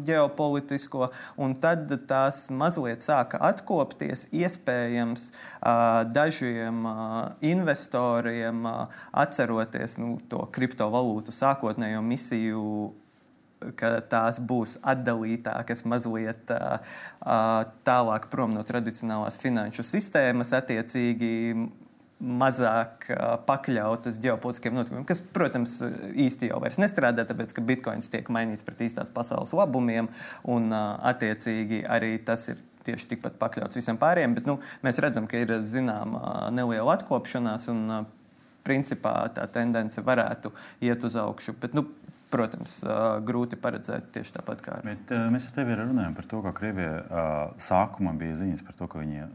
ģeopolitisko, 0.08 1.10
un 1.44 1.52
tad 1.60 1.90
tās 2.08 2.46
mazliet 2.48 3.04
sāka 3.04 3.40
atkopties. 3.50 4.24
Iespējams, 4.32 5.28
dažiem 6.16 6.86
investoriem 7.52 8.64
atceroties 9.12 9.98
nu, 10.00 10.16
to 10.32 10.46
kriptovalūtu 10.56 11.34
sākotnējo 11.36 12.00
misiju 12.06 12.64
ka 13.78 13.92
tās 14.10 14.40
būs 14.42 14.78
atdalītākas, 14.82 15.84
mazliet 15.86 16.50
uh, 16.50 16.96
tālāk 17.86 18.26
prom 18.32 18.56
no 18.56 18.64
tradicionālās 18.66 19.38
finanšu 19.38 19.84
sistēmas, 19.86 20.50
attiecīgi 20.56 21.30
mazāk 22.22 23.08
uh, 23.10 23.34
pakļautas 23.46 24.20
ģeopolitiskiem 24.22 24.76
notikumiem, 24.76 25.06
kas, 25.08 25.22
protams, 25.34 25.80
īsti 26.14 26.52
jau 26.52 26.60
vairs 26.62 26.78
nestrādā, 26.78 27.26
tāpēc 27.28 27.54
ka 27.56 27.64
bitkoins 27.66 28.10
tiek 28.12 28.30
mainīts 28.32 28.64
pret 28.66 28.84
īstās 28.86 29.10
pasaules 29.14 29.54
labumiem, 29.58 30.10
un 30.48 30.70
uh, 30.70 30.94
attiecīgi 31.12 31.82
arī 31.90 32.14
tas 32.24 32.48
ir 32.52 32.62
tieši 32.86 33.12
tikpat 33.14 33.38
pakļauts 33.42 33.78
visam 33.78 33.98
pārējiem. 34.00 34.34
Bet 34.38 34.48
nu, 34.50 34.58
mēs 34.86 34.98
redzam, 35.02 35.28
ka 35.30 35.42
ir 35.42 35.54
zināma 35.66 36.48
neliela 36.54 36.96
atkopšanās, 36.98 37.68
un 37.72 38.06
principā 38.66 39.14
tā 39.34 39.46
tendence 39.50 40.02
varētu 40.04 40.52
iet 40.86 41.04
uz 41.06 41.16
augšu. 41.18 41.54
Bet, 41.62 41.74
nu, 41.78 41.86
protams, 42.32 42.78
grūti 43.28 43.58
paredzēt 43.60 44.10
tieši 44.16 44.36
tāpat 44.38 44.64
kā. 44.64 44.80
Bet, 44.86 45.12
mēs 45.32 45.50
ar 45.50 45.56
tevi 45.58 45.76
runājam 45.78 46.16
par 46.16 46.28
to, 46.30 46.42
ka 46.46 46.54
Krievija 46.56 47.22
sākumā 47.60 48.16
bija 48.18 48.40
ziņas 48.40 48.64
par 48.66 48.78
to, 48.78 48.88
ka 48.90 49.02
viņi 49.02 49.28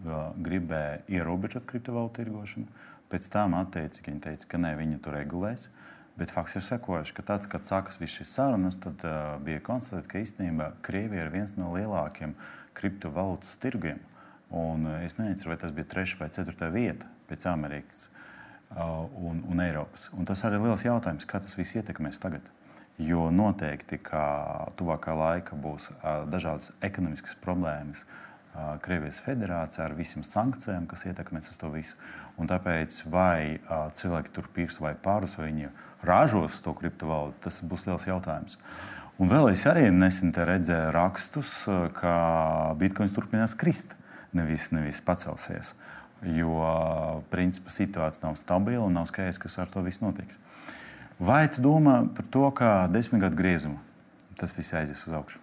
gribēja 0.43 1.01
ierobežot 1.19 1.69
kriptovalūtu 1.69 2.23
tirgošanu. 2.23 2.85
Pēc 3.07 3.29
tam 3.31 3.55
attiecīgi 3.55 4.11
viņi 4.11 4.23
teica, 4.25 4.49
ka 4.51 4.59
ne, 4.59 4.73
viņi 4.75 4.99
to 5.03 5.13
regulēs. 5.13 5.69
Bet 6.17 6.33
fakts 6.33 6.57
ir 6.57 6.65
sekojošs, 6.65 7.13
ka 7.13 7.23
tad, 7.23 7.45
kad 7.51 7.65
sākas 7.67 7.99
visas 8.01 8.17
šīs 8.17 8.31
sarunas, 8.39 8.79
tad 8.81 9.03
uh, 9.05 9.35
bija 9.45 9.61
konstatēts, 9.61 10.09
ka 10.09 10.21
īstenībā 10.23 10.71
Krievija 10.85 11.27
ir 11.27 11.33
viens 11.33 11.53
no 11.59 11.69
lielākajiem 11.75 12.33
kriptovalūtas 12.77 13.53
tirgiem. 13.61 14.01
Un, 14.49 14.87
uh, 14.89 15.03
es 15.05 15.19
nezinu, 15.19 15.51
vai 15.51 15.59
tas 15.61 15.75
bija 15.75 15.85
trešā 15.91 16.17
vai 16.23 16.31
ceturtā 16.33 16.71
vieta 16.73 17.05
pēc 17.29 17.45
Amerikas 17.51 18.07
uh, 18.09 19.05
un, 19.21 19.43
un 19.45 19.61
Eiropas. 19.61 20.09
Un 20.17 20.25
tas 20.25 20.41
arī 20.47 20.57
ir 20.57 20.65
liels 20.65 20.87
jautājums, 20.87 21.29
kā 21.29 21.43
tas 21.43 21.53
viss 21.59 21.77
ietekmēs 21.77 22.17
tagad. 22.23 22.49
Jo 22.97 23.27
noteikti, 23.29 23.99
ka 24.01 24.71
tuvākā 24.77 25.13
laika 25.13 25.57
būs 25.57 25.91
dažādas 26.31 26.71
ekonomiskas 26.81 27.35
problēmas 27.43 28.07
Krievijas 28.81 29.19
federācijā 29.21 29.83
ar 29.85 29.93
visiem 29.93 30.23
sankcijām, 30.25 30.87
kas 30.89 31.05
ietekmēs 31.05 31.51
uz 31.51 31.59
to 31.61 31.69
visu. 31.69 31.93
Un 32.41 32.49
tāpēc, 32.49 33.03
vai 33.13 33.59
cilvēki 33.97 34.33
tur 34.33 34.49
pirks 34.53 34.79
vai 34.81 34.95
pārus, 34.97 35.35
vai 35.37 35.51
viņi 35.51 35.69
ražos 36.09 36.57
to 36.65 36.73
kriptovalūtu, 36.77 37.37
tas 37.45 37.59
būs 37.61 37.85
liels 37.85 38.07
jautājums. 38.09 38.57
Un 39.21 39.29
vēl 39.29 39.51
es 39.51 39.65
arī 39.69 39.87
nesen 39.93 40.33
redzēju 40.33 40.89
rakstus, 40.93 41.53
ka 41.97 42.15
bitkoins 42.81 43.13
turpinās 43.13 43.53
krist, 43.57 43.93
nevis, 44.33 44.71
nevis 44.73 45.01
pacelsies. 45.05 45.75
Jo 46.25 47.21
principā 47.29 47.73
situācija 47.73 48.25
nav 48.25 48.37
stabila 48.41 48.85
un 48.89 48.97
nav 48.97 49.05
skaidrs, 49.09 49.37
kas 49.41 49.61
ar 49.61 49.69
to 49.69 49.85
viss 49.85 50.01
notiks. 50.01 50.37
Vai 51.19 51.47
tu 51.49 51.63
domā 51.65 52.03
par 52.13 52.25
to, 52.29 52.47
kā 52.53 52.71
desmit 52.93 53.23
gadu 53.25 53.39
griezumā 53.39 53.81
tas 54.37 54.51
viss 54.53 54.75
aizies 54.77 54.99
uz 55.09 55.13
augšu? 55.17 55.39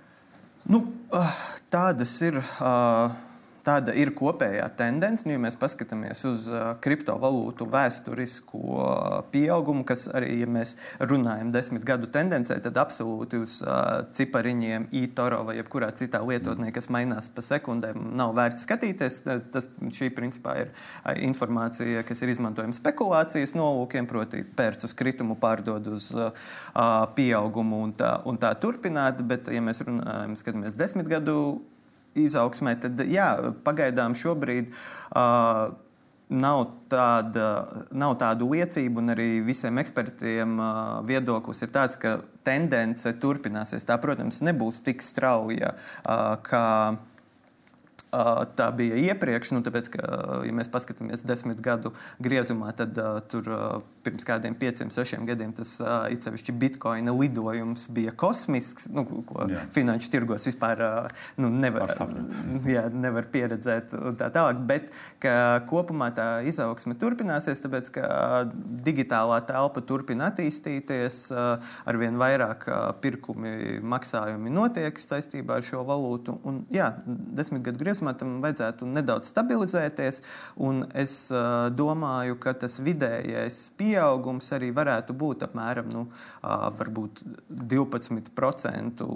Nu, 0.71 0.85
ah, 1.11 1.38
tādas 1.73 2.12
ir. 2.23 2.38
Uh 2.62 3.34
tāda 3.64 3.94
ir 3.97 4.12
kopējā 4.16 4.66
tendence. 4.78 5.26
Nu, 5.26 5.35
ja 5.35 5.42
mēs 5.42 5.56
paskatāmies 5.61 6.25
uz 6.28 6.47
uh, 6.52 6.75
kriptovalūtu 6.85 7.66
vēsturisko 7.73 8.87
pieaugumu, 9.33 9.85
kas 9.88 10.06
arī, 10.14 10.33
ja 10.42 10.49
mēs 10.50 10.76
runājam 11.00 11.52
desmit 11.54 11.87
gadu 11.88 12.09
tendencē, 12.12 12.59
tad 12.64 12.78
absolūti 12.80 13.40
uz 13.42 13.59
uh, 13.64 14.04
cipariņiem, 14.14 14.88
e-toro 15.00 15.42
vai 15.49 15.59
jebkurā 15.59 15.90
citā 15.97 16.21
lietotnē, 16.25 16.71
kas 16.75 16.90
mainās 16.92 17.30
pa 17.33 17.44
sekundēm, 17.44 18.12
nav 18.18 18.35
vērts 18.37 18.66
skatīties. 18.68 19.21
Tas 19.54 19.68
šī 19.97 20.11
principā 20.16 20.59
ir 20.62 20.73
uh, 20.73 21.12
informācija, 21.25 22.04
kas 22.06 22.25
ir 22.25 22.35
izmantojama 22.35 22.76
spekulācijas 22.76 23.56
nolūkiem, 23.59 24.09
proti, 24.11 24.44
pērc 24.56 24.88
uz 24.88 24.97
kritumu, 24.97 25.38
pārdod 25.40 25.88
uz 25.94 26.11
pieaugumu 27.16 27.80
un 27.87 27.94
tā, 27.97 28.16
un 28.28 28.38
tā 28.40 28.52
turpināt. 28.61 29.23
Bet, 29.25 29.49
ja 29.52 29.62
mēs 29.64 29.83
runājam, 29.87 30.35
skatāmies 30.38 30.76
desmit 30.78 31.09
gadu 31.11 31.37
izaugsmē, 32.18 32.76
tad 32.83 33.00
jā, 33.11 33.30
pagaidām 33.66 34.18
šobrīd. 34.18 34.75
Uh, 35.14 35.80
Nav, 36.35 36.62
tāda, 36.88 37.44
nav 37.92 38.14
tādu 38.18 38.47
liecību, 38.49 39.02
un 39.02 39.12
arī 39.12 39.26
visiem 39.44 39.76
ekspertiem 39.78 40.54
uh, 40.56 40.71
viedoklis 41.04 41.61
ir 41.62 41.71
tāds, 41.71 41.99
ka 42.00 42.14
tendence 42.49 43.12
turpināsies. 43.21 43.85
Tā, 43.85 43.99
protams, 44.00 44.40
nebūs 44.42 44.80
tik 44.87 45.04
strauja 45.04 45.75
uh, 45.76 46.33
kā 46.42 46.64
tā 48.59 48.68
bija 48.76 48.99
iepriekš. 49.11 49.52
Nu, 49.54 49.62
tāpēc, 49.64 49.90
ka, 49.94 50.09
ja 50.47 50.54
mēs 50.56 50.71
paskatāmies 50.73 51.25
desmit 51.26 51.61
gadu 51.64 51.94
griezumā, 52.23 52.73
tad 52.76 52.99
tur 53.30 53.50
pirms 54.04 54.26
kādiem 54.28 54.56
pieciem, 54.59 54.90
sešiem 54.92 55.25
gadiem 55.28 55.54
tas 55.56 55.76
uh, 55.83 56.06
īpaši 56.12 56.54
bitkoina 56.61 57.14
lidojums 57.14 57.87
bija 57.94 58.12
kosmisks, 58.16 58.88
nu, 58.94 59.04
ko 59.28 59.47
jā. 59.50 59.62
finanšu 59.75 60.11
tirgos 60.12 60.47
vispār 60.49 60.83
nu, 61.40 61.50
nevar, 61.50 61.92
jā, 62.68 62.87
nevar 62.92 63.28
pieredzēt. 63.33 63.94
Tā 64.21 64.30
tālāk, 64.35 64.61
bet 64.68 64.90
kopumā 65.71 66.11
tā 66.14 66.28
izaugsme 66.49 66.97
turpināsies, 67.00 67.62
tāpēc 67.64 67.90
ka 67.94 68.09
digitālā 68.85 69.40
telpa 69.49 69.83
turpina 69.87 70.30
attīstīties, 70.33 71.23
arvien 71.88 72.18
vairāk 72.21 72.66
pirkumi, 73.04 73.80
maksājumi 73.94 74.52
notiek 74.52 74.99
saistībā 75.00 75.61
ar 75.61 75.66
šo 75.66 75.85
valūtu. 75.88 76.37
Un, 76.44 76.62
jā, 76.75 76.90
desmit 77.06 77.64
gadu 77.66 77.80
griezumā 77.80 78.03
tam 78.12 78.40
vajadzētu 78.44 78.87
nedaudz 78.90 79.30
stabilizēties. 79.32 80.20
Es 80.94 81.14
uh, 81.32 81.70
domāju, 81.73 82.37
ka 82.42 82.52
tas 82.52 82.76
vidējais 82.84 83.70
pieaugums 83.78 84.52
arī 84.52 84.68
varētu 84.76 85.16
būt 85.16 85.42
apmēram 85.49 85.88
nu, 85.94 86.06
uh, 86.44 86.68
12% 87.49 89.08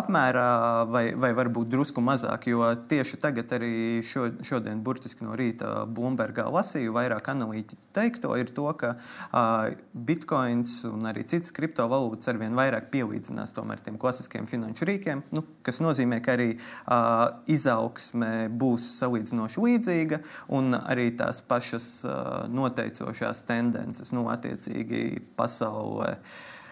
apmērā, 0.00 0.48
vai, 0.90 1.04
vai 1.14 1.32
varbūt 1.38 1.70
drusku 1.70 2.02
mazāk. 2.04 2.48
Jo 2.50 2.74
tieši 2.90 3.20
tagad, 3.22 3.52
arī 3.54 4.02
šo, 4.06 4.28
šodien, 4.42 4.82
burtiski 4.82 5.24
no 5.26 5.36
rīta, 5.38 5.84
Bloombergā 5.86 6.48
lasīju 6.50 6.92
vairāk 6.96 7.30
analītiķu 7.30 7.92
teikto, 7.94 8.34
to, 8.54 8.66
ka 8.80 8.94
uh, 8.96 9.76
bitkoins 9.92 10.80
un 10.88 11.08
arī 11.10 11.24
citas 11.28 11.52
kriptovalūtas 11.56 12.30
arvien 12.32 12.56
vairāk 12.58 12.90
pielīdzinās 12.92 13.54
tiem 13.84 13.98
klasiskiem 14.00 14.46
finanšu 14.48 14.88
rīkiem, 14.88 15.22
nu, 15.34 15.44
kas 15.66 15.82
nozīmē, 15.84 16.20
ka 16.24 16.34
arī 16.36 16.48
uh, 16.56 17.40
izaugs 17.50 18.07
izaugsme 18.08 18.48
būs 18.48 18.84
salīdzinoši 18.98 19.60
līdzīga, 19.60 20.20
un 20.48 20.74
arī 20.74 21.10
tās 21.16 21.42
pašas 21.42 22.06
noteicošās 22.48 23.42
tendences, 23.46 24.12
nu, 24.12 24.28
attiecīgi 24.28 25.20
pasaulē. 25.36 26.18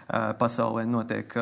Pasaulē 0.07 0.85
notiek 0.87 1.33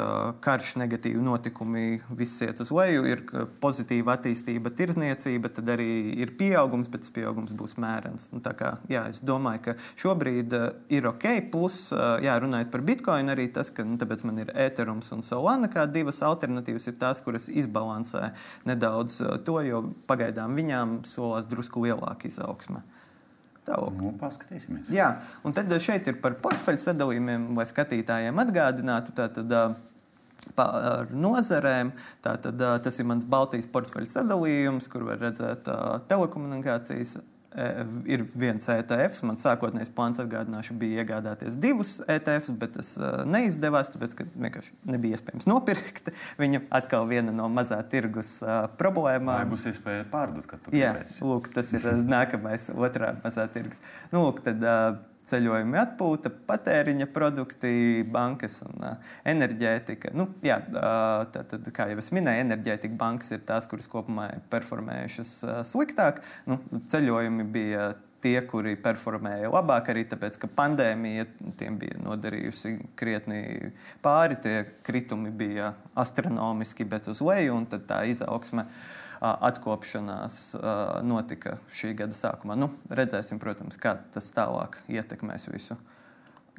karš, 0.40 0.70
negatīvi 0.80 1.20
notikumi, 1.20 1.98
viss 2.16 2.40
iet 2.46 2.62
uz 2.64 2.70
leju, 2.72 3.02
ir 3.04 3.20
pozitīva 3.60 4.14
attīstība, 4.16 4.72
tirzniecība, 4.72 5.50
tad 5.52 5.68
arī 5.74 5.88
ir 6.16 6.32
pieaugums, 6.38 6.88
bet 6.88 7.04
pieaugums 7.12 7.52
būs 7.58 7.76
mērens. 7.82 8.30
Nu, 8.32 8.40
kā, 8.40 8.78
jā, 8.88 9.04
es 9.12 9.20
domāju, 9.20 9.60
ka 9.66 9.76
šobrīd 10.00 10.56
ir 10.96 11.10
ok. 11.12 11.28
Plus, 11.52 11.90
jā, 12.24 12.38
runājot 12.40 12.72
par 12.72 12.86
bitkoinu, 12.88 13.34
arī 13.36 13.50
tas, 13.52 13.68
ka 13.68 13.84
nu, 13.84 14.00
man 14.24 14.40
ir 14.46 14.54
Ethereum 14.56 15.04
un 15.04 15.22
Solana, 15.22 15.68
kā 15.68 15.84
divas 15.84 16.22
alternatīvas, 16.24 16.88
ir 16.88 16.96
tās, 17.04 17.20
kuras 17.20 17.50
izbalansē 17.52 18.32
nedaudz 18.64 19.20
to, 19.44 19.60
jo 19.60 19.84
pagaidām 20.08 20.56
viņām 20.56 21.02
solās 21.04 21.50
drusku 21.52 21.84
lielāka 21.84 22.32
izaugsme. 22.32 22.80
Tālāk. 23.64 23.96
Nu, 23.96 24.12
paskatīsimies. 24.20 24.92
Jā, 24.92 25.08
un 25.46 25.56
tad 25.56 25.72
šeit 25.80 26.08
ir 26.10 26.18
par 26.20 26.36
portfeļu 26.44 26.82
sadalījumiem, 26.82 27.50
lai 27.56 27.66
skatītājiem 27.70 28.46
atgādinātu. 28.46 29.16
Tātad, 29.16 29.58
Par 30.54 31.08
nozarēm. 31.08 31.94
Tātad, 32.20 32.60
tas 32.84 32.98
ir 33.00 33.06
mans 33.08 33.24
Baltijas 33.24 33.64
portfeļu 33.72 34.10
sadalījums, 34.12 34.90
kur 34.92 35.06
var 35.08 35.22
redzēt 35.22 35.70
telekomunikācijas, 36.10 37.14
Eh, 37.16 37.33
ir 38.10 38.24
viens 38.34 38.66
ETF. 38.70 39.20
Man 39.28 39.38
sākotnējais 39.38 39.92
plāns 39.94 40.20
atgādināšu, 40.22 40.74
bija 40.78 41.04
iegādāties 41.04 41.58
divus 41.60 41.96
ETFs, 42.10 42.50
bet 42.58 42.74
tas 42.78 42.94
eh, 42.98 43.22
neizdevās, 43.30 43.92
tāpēc 43.94 44.16
ka 44.18 44.26
vienkārši 44.32 44.74
nebija 44.90 45.18
iespējams 45.18 45.48
nopirkt. 45.50 46.10
Viņu 46.42 46.64
atkal 46.74 47.06
viena 47.10 47.34
no 47.34 47.46
mazā 47.52 47.78
tirgus 47.90 48.36
uh, 48.42 48.64
problēmām. 48.80 49.44
Vai 49.44 49.50
būs 49.54 49.68
iespēja 49.70 50.06
pārdot, 50.10 50.48
kad 50.50 50.64
tu 50.64 50.74
Jā, 50.74 50.96
lūk, 51.22 51.50
tas 51.54 51.70
ir 51.76 51.86
nākamais, 52.02 52.70
otrā 52.74 53.14
mazā 53.22 53.46
tirgus. 53.54 53.82
Nu, 54.10 54.26
lūk, 54.26 54.42
tad, 54.46 54.64
ceļojumi 55.28 55.80
atpūta, 55.80 56.32
patēriņa 56.48 57.08
produkti, 57.14 57.74
bankas 58.12 58.60
un 58.66 58.84
uh, 58.84 59.12
enerģētika. 59.28 60.14
Nu, 60.16 60.28
jā, 60.44 60.58
uh, 60.70 61.24
tad, 61.34 61.70
kā 61.74 61.88
jau 61.92 62.00
es 62.02 62.10
minēju, 62.14 62.46
enerģētika 62.46 62.98
bankas 63.00 63.34
ir 63.36 63.44
tās, 63.48 63.68
kuras 63.70 63.90
kopumā 63.90 64.30
ir 64.36 64.42
performējušas 64.52 65.36
uh, 65.46 65.60
sliktāk. 65.68 66.20
Nu, 66.50 66.60
ceļojumi 66.90 67.48
bija 67.54 67.94
tie, 68.24 68.38
kuri 68.48 68.74
performēja 68.80 69.50
labāk, 69.52 69.90
arī 69.92 70.06
tāpēc, 70.08 70.38
ka 70.40 70.48
pandēmija 70.56 71.26
tiem 71.60 71.76
bija 71.80 71.98
nodarījusi 72.00 72.78
krietni 72.98 73.72
pāri. 74.04 74.38
Tie 74.40 74.62
kritumi 74.86 75.32
bija 75.34 75.74
astronomiski, 76.00 76.86
bet 76.88 77.10
uz 77.12 77.20
leju, 77.24 77.58
un 77.60 77.68
tā 77.74 78.04
izaugsme 78.08 78.64
atkopšanās 79.24 80.40
notika 81.06 81.56
šī 81.72 81.94
gada 82.02 82.16
sākumā. 82.16 82.56
Nu, 82.58 82.68
redzēsim, 82.92 83.40
protams, 83.42 83.78
kā 83.80 83.96
tas 84.14 84.30
tālāk 84.36 84.82
ietekmēs 84.92 85.48
visu. 85.52 85.78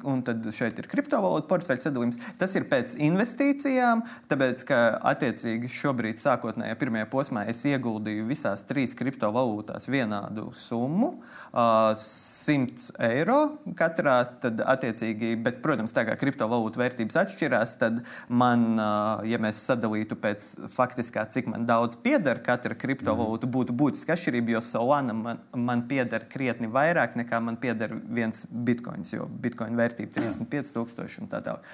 Un 0.06 0.22
tad 0.26 0.44
šeit 0.54 0.78
ir 0.78 0.86
kriptovalūtu 0.90 1.48
portfeļu 1.50 1.82
sadalījums. 1.82 2.20
Tas 2.40 2.54
ir 2.58 2.68
pēc 2.70 2.94
investīcijām, 3.02 4.04
tāpēc, 4.30 4.62
ka 4.68 4.80
attiecīgi 5.12 5.70
šobrīd, 5.72 6.20
sākotnējā 6.22 6.76
pirmajā 6.78 7.08
posmā, 7.10 7.42
es 7.50 7.64
ieguldīju 7.66 8.28
visās 8.28 8.62
trīs 8.68 8.94
kriptovalūtās 8.98 9.90
vienādu 9.90 10.48
summu, 10.54 11.16
uh, 11.16 11.94
100 11.98 12.94
eiro 13.08 13.38
katrā. 13.78 14.16
Tad, 14.42 14.60
attiecīgi, 14.62 15.34
bet, 15.42 15.60
protams, 15.64 15.94
tā 15.96 16.06
kā 16.08 16.16
kriptovalūtu 16.20 16.80
vērtības 16.80 17.18
atšķirās, 17.22 17.76
tad 17.80 18.00
man, 18.28 18.78
ja 19.26 19.40
mēs 19.42 19.62
sadalītu 19.68 20.18
pēc 20.22 20.48
faktiskā, 20.72 21.26
cik 21.32 21.50
man 21.52 21.66
daudz 21.68 21.98
pieder 22.02 22.40
katra 22.44 22.76
kriptovalūta, 22.78 23.48
būtu 23.50 23.74
būtiska 23.76 24.16
atšķirība, 24.16 24.56
jo 24.56 24.62
Solana 24.64 25.16
man, 25.16 25.42
man 25.56 25.86
pieder 25.90 26.26
krietni 26.30 26.70
vairāk 26.72 27.16
nekā 27.18 27.40
man 27.42 27.58
pieder 27.60 27.94
viens 28.06 28.44
bitkoins. 28.50 29.14
Jo 29.16 29.26
bitkoin 29.26 29.76
vērtība 29.78 29.95
35,000 30.04 31.22
un 31.22 31.30
tā 31.32 31.42
tālāk. 31.44 31.70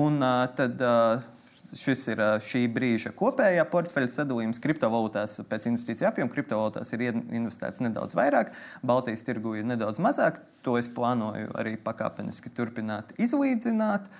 Un 0.00 0.18
uh, 0.22 0.48
tad. 0.56 0.80
Uh, 0.80 1.36
Šis 1.76 2.00
ir 2.10 2.18
šī 2.42 2.64
brīža 2.74 3.12
kopējā 3.14 3.62
portfeļa 3.70 4.08
sadalījums. 4.10 4.58
Kriptovalūtās 4.62 5.36
pēc 5.46 5.68
investīciju 5.70 6.08
apjoma 6.08 6.32
kriptovalūtās 6.32 6.90
ir 6.96 7.04
investēts 7.12 7.82
nedaudz 7.84 8.16
vairāk, 8.18 8.50
Baltijas 8.82 9.22
tirgu 9.26 9.54
ir 9.60 9.68
nedaudz 9.68 10.00
mazāk. 10.02 10.40
To 10.66 10.74
es 10.80 10.90
plānoju 10.90 11.52
arī 11.60 11.76
pakāpeniski 11.78 12.50
turpināt 12.56 13.14
izlīdzināt. 13.22 14.10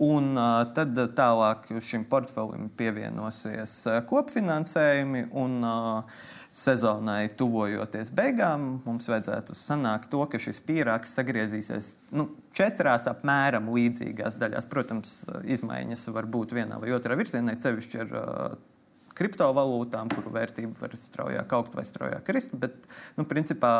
Un 0.00 0.38
tad 0.76 0.96
tālāk 1.18 1.66
šim 1.84 2.06
portfelim 2.08 2.70
pievienosies 2.78 3.74
kopfinansējumi. 4.08 5.26
Un, 5.36 5.58
uh, 5.66 6.22
sezonai 6.50 7.28
tuvojoties 7.38 8.10
beigām, 8.14 8.80
mums 8.82 9.06
vajadzētu 9.10 9.54
sanākt 9.54 10.10
to, 10.10 10.24
ka 10.30 10.40
šis 10.42 10.58
pīrāgs 10.66 11.12
sagriezīsies 11.14 11.92
nu, 12.18 12.26
četrās 12.56 13.06
apmēram 13.10 13.70
līdzīgās 13.70 14.38
daļās. 14.40 14.66
Protams, 14.70 15.14
izmaiņas 15.46 16.08
var 16.14 16.26
būt 16.26 16.56
vienā 16.58 16.80
vai 16.82 16.90
otrā 16.96 17.14
virzienā, 17.18 17.54
cevišķi 17.62 18.02
ar 18.02 18.16
uh, 18.18 18.58
kriptovalūtām, 19.20 20.10
kuru 20.14 20.32
vērtība 20.34 20.86
var 20.86 20.96
straujāk 20.98 21.52
augt 21.56 21.76
vai 21.76 21.84
straujāk 21.86 22.24
krist. 22.26 22.56
Bet, 22.60 22.88
nu, 23.18 23.26
principā, 23.28 23.72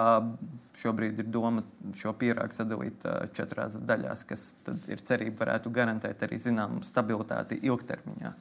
šobrīd 0.83 1.23
ir 1.23 1.31
doma 1.33 1.65
šo 1.99 2.13
pīrāgu 2.21 2.57
sadalīt 2.57 3.07
četrās 3.37 3.81
daļās, 3.89 4.27
kas 4.29 4.51
ir 4.91 5.03
cerība 5.07 5.47
varētu 5.47 5.73
garantēt 5.75 6.23
arī 6.27 6.41
zināmu 6.43 6.85
stabilitāti 6.87 7.61
ilgtermiņā. 7.67 8.35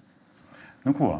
Nu, 0.85 0.93
ko, 0.95 1.15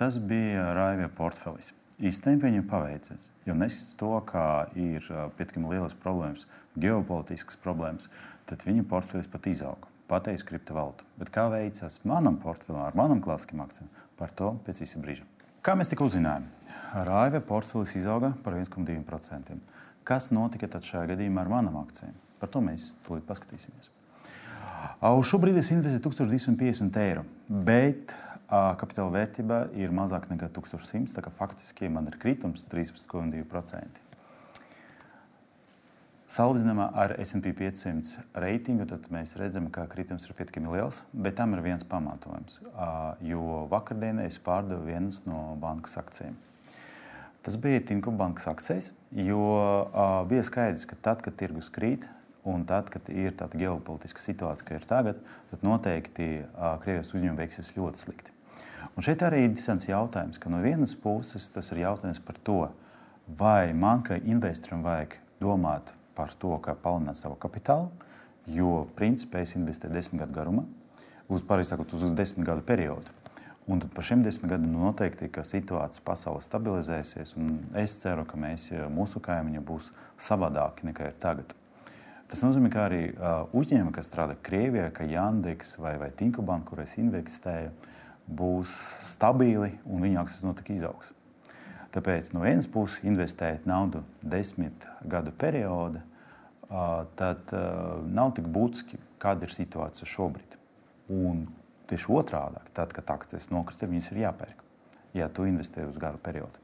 tas 0.00 0.16
bija 0.24 0.70
Raivija 0.76 1.10
portfelis. 1.16 1.74
Īstenībā 1.98 2.46
viņam 2.46 2.66
paveicies. 2.70 3.26
Jo 3.42 3.56
neskatoties 3.58 3.96
to, 3.98 4.10
ka 4.28 4.42
ir 4.78 5.02
pietiekami 5.34 5.72
lielas 5.72 5.96
problēmas, 5.98 6.44
ģeopolitiskas 6.78 7.58
problēmas, 7.58 8.06
tad 8.46 8.62
viņa 8.66 8.84
portfeļs 8.86 9.30
pat 9.32 9.48
izauga. 9.50 9.90
Pateicis 10.08 10.46
kriptovalūtu. 10.46 11.04
Bet 11.18 11.32
kā 11.34 11.48
veicas 11.52 11.98
manam 12.08 12.38
portfelim, 12.40 12.84
ar 12.86 12.94
manam 12.96 13.18
klasiskiem 13.24 13.60
akcijiem, 13.60 13.90
par 14.16 14.30
to 14.32 14.54
pēc 14.64 14.84
īsa 14.86 15.02
brīža. 15.02 15.26
Kā 15.60 15.74
mēs 15.76 15.90
tikko 15.90 16.06
uzzinājām, 16.08 16.46
Raiva 17.04 17.42
portfelis 17.44 17.96
izauga 17.98 18.30
par 18.44 18.54
1,2%. 18.56 19.58
Kas 20.06 20.30
notika 20.32 20.70
tad 20.70 20.86
šajā 20.88 21.10
gadījumā 21.10 21.42
ar 21.42 21.50
manām 21.52 21.82
akcijiem? 21.82 22.14
Par 22.38 22.48
to 22.54 22.62
mēs 22.64 22.92
tūlīt 23.04 23.26
paskatīsimies. 23.28 23.90
Uz 25.02 25.26
šo 25.28 25.42
brīdi 25.42 25.60
es 25.60 25.68
investēju 25.74 26.04
1250 26.06 27.02
eiro, 27.02 27.26
bet 27.48 28.14
kapitāla 28.48 29.12
vērtība 29.12 29.62
ir 29.76 29.92
mazāk 29.94 30.28
nekā 30.30 30.48
1100. 30.56 31.12
Tā 31.14 31.24
kā 31.24 31.32
faktiski 31.34 31.90
man 31.92 32.08
ir 32.08 32.18
kritums 32.20 32.64
13,2%. 32.72 34.04
Salīdzinājumā 36.28 36.90
ar 36.92 37.14
SP 37.24 37.54
500 37.56 38.26
reitingu 38.36 38.84
mēs 39.14 39.32
redzam, 39.40 39.70
ka 39.72 39.86
kritums 39.88 40.26
ir 40.28 40.36
pietiekami 40.36 40.74
liels, 40.74 41.00
bet 41.12 41.38
tam 41.40 41.56
ir 41.56 41.64
viens 41.64 41.86
pamatojums. 41.88 42.60
Jo 43.24 43.64
vakardienā 43.72 44.26
es 44.28 44.36
pārdevu 44.36 44.84
vienas 44.90 45.22
no 45.24 45.56
bankas 45.60 45.96
akcijiem. 46.00 46.36
Tas 47.42 47.56
bija 47.56 47.80
Tinko 47.80 48.12
bankas 48.12 48.44
akcijas, 48.50 48.92
jo 49.16 49.40
bija 50.28 50.44
skaidrs, 50.44 50.84
ka 50.84 51.00
tad, 51.00 51.24
kad 51.24 51.36
tirgus 51.40 51.72
krīt, 51.72 52.04
Un 52.48 52.64
tad, 52.64 52.88
kad 52.92 53.08
ir 53.12 53.34
tāda 53.36 53.58
ģeopolitiska 53.60 54.22
situācija, 54.22 54.64
kā 54.64 54.78
ir 54.78 54.86
tagad, 54.88 55.18
tad 55.50 55.64
noteikti 55.66 56.28
Krievijas 56.84 57.10
uzņēmumi 57.12 57.42
veiksies 57.42 57.74
ļoti 57.76 58.04
slikti. 58.06 58.37
Un 58.98 59.04
šeit 59.06 59.20
arī 59.22 59.44
ir 59.44 59.52
interesants 59.52 59.86
jautājums, 59.86 60.40
ka 60.42 60.50
no 60.50 60.58
vienas 60.58 60.90
puses 60.98 61.44
tas 61.54 61.68
ir 61.70 61.84
jautājums 61.84 62.18
par 62.18 62.38
to, 62.42 62.56
vai 63.38 63.70
man 63.70 64.00
kā 64.02 64.16
investoram 64.18 64.80
vajag 64.82 65.12
domāt 65.38 65.92
par 66.16 66.32
to, 66.34 66.56
kā 66.58 66.72
palielināt 66.74 67.20
savu 67.20 67.36
kapitālu, 67.38 67.92
jo 68.50 68.88
principā 68.98 69.44
es 69.44 69.52
investēju 69.54 69.94
desmit 69.94 70.24
gadu 70.24 70.34
garumā, 70.34 70.64
uz, 71.30 71.44
sakot, 71.46 71.94
uz, 71.94 72.02
desmit 72.18 72.48
gadu 72.48 72.64
periodu. 72.66 73.14
Un 73.70 73.78
tad 73.84 73.92
par 73.94 74.02
šiem 74.08 74.24
desmit 74.24 74.50
gadiem 74.50 74.72
nu, 74.72 74.80
noteikti 74.88 75.30
situācija 75.30 76.02
pasaulē 76.02 76.42
stabilizēsies. 76.42 77.36
Es 77.78 77.94
ceru, 78.02 78.24
ka 78.26 78.40
mēs, 78.40 78.72
mūsu 78.90 79.22
kaimiņi 79.22 79.62
būs 79.68 79.92
savādāki 80.18 80.88
nekā 80.88 81.12
ir 81.12 81.20
tagad. 81.22 81.54
Tas 82.26 82.42
nozīmē, 82.42 82.72
ka 82.74 82.88
arī 82.88 83.04
uh, 83.12 83.46
uzņēmumi, 83.54 83.94
kas 83.94 84.10
strādā 84.10 84.34
Krievijā, 84.42 84.90
kā 84.90 85.06
Jandeks 85.06 85.76
vai, 85.78 85.94
vai 86.02 86.10
Tinkobanka, 86.18 86.72
kur 86.72 86.82
es 86.82 86.96
investēju, 86.98 87.70
uh, 87.70 87.94
būs 88.28 88.74
stabili 89.08 89.72
un 89.88 90.04
viņa 90.04 90.20
akcijas 90.22 90.44
noteikti 90.44 90.76
izaugs. 90.78 91.12
Tāpēc 91.94 92.34
no 92.34 92.44
vienas 92.44 92.68
puses 92.68 93.00
investēt 93.08 93.64
naudu 93.66 94.02
desmit 94.20 94.84
gadu 95.08 95.32
periodā, 95.32 96.02
tad 97.16 97.54
nav 98.12 98.34
tik 98.36 98.50
būtiski, 98.52 99.00
kāda 99.18 99.48
ir 99.48 99.54
situācija 99.56 100.08
šobrīd. 100.08 100.58
Un 101.08 101.46
tieši 101.88 102.12
otrādi, 102.12 102.60
tad, 102.76 102.92
kad 102.92 103.08
akcijas 103.16 103.48
nokrita, 103.48 103.88
viņas 103.88 104.10
ir 104.12 104.24
jāpērk, 104.26 104.64
ja 105.16 105.30
tu 105.32 105.48
investē 105.48 105.88
uz 105.88 105.96
garu 106.00 106.20
periodu. 106.20 106.60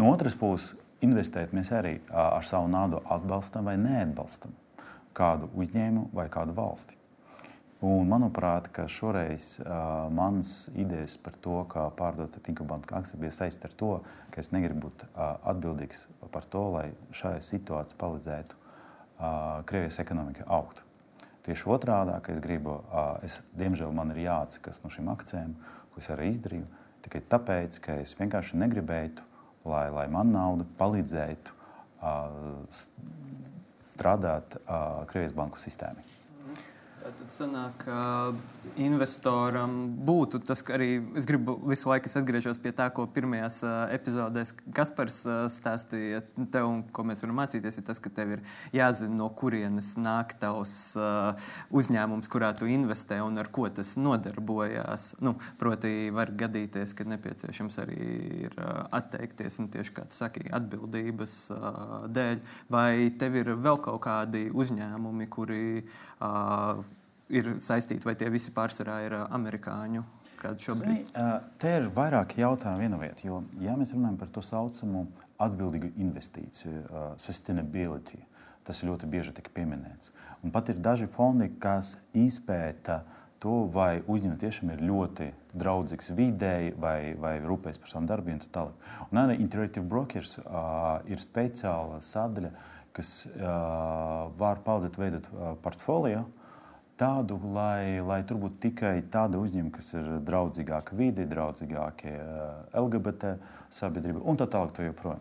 No 0.00 0.08
otras 0.14 0.34
puses, 0.38 0.78
investēt 1.04 1.52
mēs 1.54 1.70
arī 1.76 1.98
ar 2.08 2.46
savu 2.48 2.70
naudu 2.72 3.02
atbalstam 3.04 3.68
vai 3.68 3.76
neatbalstam 3.78 4.56
kādu 5.14 5.50
uzņēmumu 5.58 6.10
vai 6.14 6.28
kādu 6.32 6.54
valsti. 6.56 6.97
Un, 7.78 8.08
manuprāt, 8.10 8.72
šoreiz 8.90 9.60
uh, 9.62 10.08
manas 10.10 10.66
idejas 10.74 11.14
par 11.22 11.36
to, 11.38 11.60
kā 11.70 11.84
pārdot 11.94 12.34
Tinkobanka 12.42 12.96
akciju, 12.98 13.20
bija 13.22 13.36
saistīta 13.36 13.70
ar 13.70 13.76
to, 13.78 13.90
ka 14.34 14.42
es 14.42 14.50
negribu 14.50 14.88
būt 14.88 15.04
uh, 15.06 15.36
atbildīgs 15.52 16.08
par 16.34 16.48
to, 16.50 16.64
lai 16.74 16.88
šajā 17.14 17.38
situācijā 17.46 18.00
palīdzētu 18.00 18.58
uh, 18.58 19.62
Krievijas 19.70 20.00
ekonomikai 20.02 20.48
augt. 20.58 20.82
Tieši 21.46 21.70
otrādi, 21.70 22.18
ka 22.18 22.34
es 22.34 22.42
gribu, 22.42 22.80
uh, 22.90 23.14
es, 23.22 23.38
diemžēl 23.54 23.94
man 23.94 24.10
ir 24.10 24.24
jāatsakās 24.26 24.82
no 24.82 24.90
šīm 24.90 25.14
akcijām, 25.14 25.54
ko 25.94 26.02
es 26.02 26.10
arī 26.10 26.32
izdarīju, 26.34 26.66
tikai 27.06 27.22
tāpēc, 27.30 27.78
ka 27.86 28.00
es 28.02 28.18
vienkārši 28.18 28.58
negribētu, 28.58 29.22
lai, 29.70 29.86
lai 29.94 30.10
man 30.10 30.34
nauda 30.34 30.66
palīdzētu 30.82 31.54
uh, 31.54 32.84
strādāt 33.94 34.58
uh, 34.64 35.04
Krievijas 35.06 35.38
banku 35.38 35.62
sistēmai. 35.62 36.17
Tad 37.08 37.30
sanāk, 37.32 37.86
ka 37.86 37.98
investoram 38.84 39.72
būtu 40.04 40.42
tas, 40.44 40.60
ka 40.66 40.74
arī 40.76 40.98
es 41.16 41.24
gribu 41.28 41.54
visu 41.70 41.88
laiku 41.88 42.10
atgriezties 42.20 42.58
pie 42.60 42.72
tā, 42.76 42.90
ko 42.92 43.06
pirmajās 43.08 43.62
epizodēs 43.94 44.52
Kaspars 44.76 45.22
stāstīja. 45.54 46.20
Tev, 46.52 46.66
un 46.68 46.82
ko 46.92 47.06
mēs 47.08 47.24
varam 47.24 47.40
mācīties, 47.40 47.78
ir 47.80 47.86
tas, 47.86 48.00
ka 48.02 48.12
tev 48.12 48.34
ir 48.36 48.42
jāzina, 48.76 49.14
no 49.16 49.30
kurienes 49.32 49.94
nāk 49.96 50.34
tavs 50.42 50.74
uzņēmums, 51.72 52.28
kurā 52.28 52.52
tu 52.58 52.68
investē 52.68 53.22
un 53.24 53.40
ar 53.40 53.48
ko 53.56 53.70
tas 53.72 53.94
nodarbojās. 53.96 55.14
Nu, 55.24 55.38
proti, 55.60 56.10
var 56.12 56.34
gadīties, 56.36 56.92
ka 56.98 57.08
nepieciešams 57.08 57.80
arī 57.86 58.02
ir 58.50 58.60
atteikties 58.92 59.62
un 59.64 59.72
tieši 59.72 59.96
kā 59.96 60.04
tu 60.10 60.18
saki, 60.18 60.44
atbildības 60.60 61.40
dēļ. 62.12 62.44
Vai 62.74 62.92
tev 63.16 63.40
ir 63.40 63.54
vēl 63.56 63.80
kaut 63.88 64.04
kādi 64.04 64.48
uzņēmumi, 64.52 65.32
kuri 65.32 65.64
ir 67.28 67.54
saistīti, 67.62 68.06
vai 68.08 68.16
tie 68.18 68.30
visi 68.32 68.54
pārsvarā 68.56 69.00
ir 69.06 69.18
amerikāņu? 69.26 70.04
Zini, 70.38 71.00
te 71.58 71.70
ir 71.80 71.88
vairāk 71.90 72.36
jautājumu 72.38 72.78
viena 72.84 72.98
vieta, 73.00 73.24
jo, 73.26 73.40
ja 73.58 73.74
mēs 73.74 73.90
runājam 73.96 74.20
par 74.20 74.28
to 74.30 74.42
saucamo 74.46 75.08
atbildīgu 75.42 75.90
investīciju, 75.98 76.82
uh, 76.84 77.08
sustainability, 77.18 78.20
tas 78.66 78.84
ļoti 78.86 79.08
bieži 79.10 79.34
tiek 79.34 79.50
pieminēts. 79.54 80.12
Un 80.46 80.54
pat 80.54 80.70
ir 80.70 80.78
daži 80.78 81.08
fondi, 81.10 81.50
kas 81.58 81.96
izpēta 82.14 83.00
to, 83.42 83.64
vai 83.74 83.98
uzņēmumi 84.06 84.38
tiešām 84.38 84.72
ir 84.74 84.86
ļoti 84.86 85.28
draudzīgs 85.58 86.12
videi, 86.14 86.72
vai, 86.78 87.14
vai 87.18 87.38
rūpējas 87.42 87.82
par 87.82 87.90
savām 87.90 88.08
darbiem. 88.10 88.40
Un 89.10 89.22
arī 89.24 89.38
Interactive 89.42 89.86
Brokers 89.90 90.36
uh, 90.38 91.00
ir 91.10 91.22
speciāla 91.22 91.98
sadaļa, 92.04 92.54
kas 92.94 93.12
uh, 93.26 94.30
var 94.38 94.62
palīdzēt 94.66 94.98
veidot 95.02 95.30
uh, 95.32 95.54
portfolio. 95.62 96.28
Tādu, 96.98 97.38
lai, 97.54 98.00
lai 98.02 98.22
tur 98.26 98.40
būtu 98.42 98.58
tikai 98.64 98.96
tādi 99.12 99.38
uzņēmumi, 99.38 99.74
kas 99.74 99.92
ir 99.94 100.08
draudzīgāki 100.26 100.98
vidi, 100.98 101.26
draudzīgākie 101.30 102.14
uh, 102.18 102.48
LGBT 102.80 103.36
sabiedrība 103.70 104.24
un 104.26 104.40
tā 104.40 104.48
tālāk. 104.50 104.74
Tā. 104.98 105.14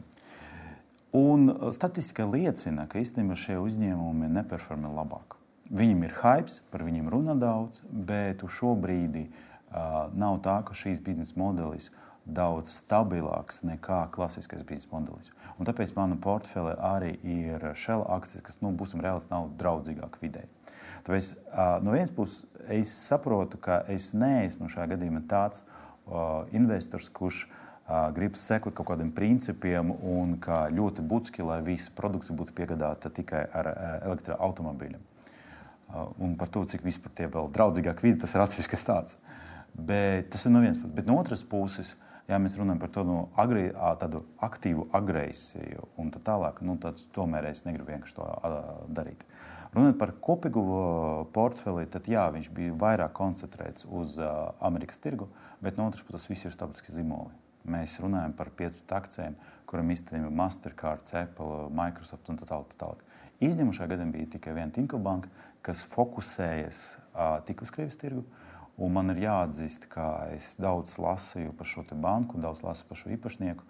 Un 1.17 1.51
statistika 1.75 2.25
liecina, 2.25 2.87
ka 2.89 2.97
īstenībā 3.01 3.37
šie 3.37 3.59
uzņēmumi 3.61 4.31
neperformē 4.39 4.89
labāk. 4.95 5.37
Viņiem 5.69 6.03
ir 6.07 6.17
hype, 6.23 6.57
par 6.71 6.85
viņiem 6.87 7.11
runā 7.13 7.37
daudz, 7.37 7.83
bet 7.91 8.41
šo 8.49 8.73
brīdi 8.79 9.27
uh, 9.27 10.09
nav 10.17 10.41
tā, 10.45 10.63
ka 10.65 10.73
šīs 10.77 11.03
biznesa 11.05 11.37
modelis 11.37 11.91
ir 11.91 12.03
daudz 12.27 12.73
stabilāks 12.81 13.63
nekā 13.63 14.07
klasiskais 14.11 14.65
biznesa 14.67 14.91
modelis. 14.91 15.31
Un 15.57 15.65
tāpēc 15.65 15.93
mana 15.95 16.17
portfele 16.21 16.75
arī 16.83 17.15
ir 17.23 17.63
šāda 17.73 18.05
akcijas, 18.17 18.43
kas, 18.45 18.59
nu, 18.61 18.73
būsim 18.77 19.01
reāls, 19.01 19.29
nav 19.31 19.49
draudzīgāka 19.57 20.21
vidē. 20.21 20.45
Tāpēc 21.07 21.31
uh, 21.33 21.77
no 21.85 21.93
vienas 21.95 22.11
puses 22.11 22.45
es 22.67 22.91
saprotu, 23.07 23.59
ka 23.63 23.79
es 23.91 24.11
neesmu 24.17 24.67
šajā 24.71 24.89
gadījumā 24.93 25.23
tāds 25.31 25.63
uh, 25.63 26.43
investors, 26.55 27.07
kurš 27.07 27.45
uh, 27.47 28.09
grib 28.15 28.35
sekot 28.39 28.75
kaut 28.75 28.89
kādiem 28.91 29.13
principiem 29.15 29.93
un 29.95 30.35
ka 30.43 30.65
ļoti 30.73 31.05
būtiski, 31.07 31.45
lai 31.47 31.61
visa 31.65 31.93
produkcija 31.95 32.35
būtu 32.35 32.55
piegādāta 32.57 33.11
tikai 33.13 33.45
ar 33.47 33.71
uh, 33.71 33.85
elektroautomobīļiem. 34.09 35.05
Uh, 35.87 36.09
un 36.19 36.35
par 36.35 36.51
to, 36.51 36.65
cik 36.67 36.83
vispār 36.83 37.15
tie 37.15 37.29
vēl 37.31 37.47
draudzīgāk 37.55 38.03
vidi, 38.03 38.19
tas 38.25 38.35
ir 38.35 38.43
atsevišķs 38.43 38.89
tāds. 38.89 39.21
Bet 39.77 40.33
tas 40.33 40.43
ir 40.43 40.51
no 40.51 40.59
vienas 40.59 40.81
puses. 40.81 40.95
Bet 40.97 41.07
no 41.07 41.15
otras 41.21 41.45
puses, 41.47 41.93
uh, 41.95 42.07
ja 42.27 42.39
mēs 42.41 42.57
runājam 42.59 42.81
par 42.81 42.91
tādu, 42.93 43.17
agri, 43.39 43.67
tādu 44.01 44.21
aktīvu 44.43 44.87
agresiju 44.95 45.87
un 46.01 46.11
tā 46.13 46.21
tālāk, 46.23 46.59
nu, 46.65 46.75
tad 46.81 46.99
tomēr 47.15 47.49
es 47.51 47.63
negribu 47.67 47.93
vienkārši 47.93 48.17
to 48.17 48.27
darīt. 48.91 49.23
Runājot 49.75 49.97
par 49.99 50.13
kopīgu 50.23 50.63
portfeli, 51.35 51.87
tad 51.91 52.07
jā, 52.09 52.23
viņš 52.33 52.49
bija 52.55 52.77
vairāk 52.79 53.13
koncentrēts 53.17 53.87
uz 53.89 54.15
uh, 54.21 54.53
Amerikas 54.63 55.01
tirgu, 55.03 55.27
bet 55.63 55.77
no 55.77 55.89
otras 55.89 56.05
puses 56.07 56.29
viss 56.31 56.47
ir 56.47 56.55
starptautiskie 56.55 56.95
zīmoli. 56.95 57.35
Mēs 57.67 57.97
runājam 57.99 58.33
par 58.37 58.53
pieciem 58.55 58.95
akcijiem, 58.95 59.35
kuriem 59.67 59.91
īstenībā 59.91 60.31
Mastercard, 60.31 61.03
Apple, 61.19 61.67
Microsoft 61.75 62.31
un 62.31 62.39
tā 62.39 62.47
tālāk. 62.47 62.71
Tā 62.71 62.85
tālāk. 62.85 63.03
Izņemušā 63.43 63.89
gadījumā 63.91 64.15
bija 64.15 64.31
tikai 64.37 64.55
viena 64.55 64.73
Tinko 64.73 65.01
banka, 65.03 65.29
kas 65.65 65.83
fokusējas 65.91 66.83
uh, 66.95 67.37
tik 67.45 67.61
uz 67.65 67.73
Krievijas 67.75 67.99
tirgu, 67.99 68.23
uh, 68.23 68.47
Un 68.77 68.93
man 68.93 69.09
ir 69.09 69.23
jāatzīst, 69.23 69.87
ka 69.89 70.27
es 70.35 70.51
daudz 70.61 70.99
lasīju 71.01 71.55
par 71.57 71.65
šo 71.65 71.81
banku, 71.97 72.37
daudz 72.37 72.61
lasīju 72.61 72.89
par 72.89 72.99
šo 72.99 73.13
īpašnieku 73.15 73.63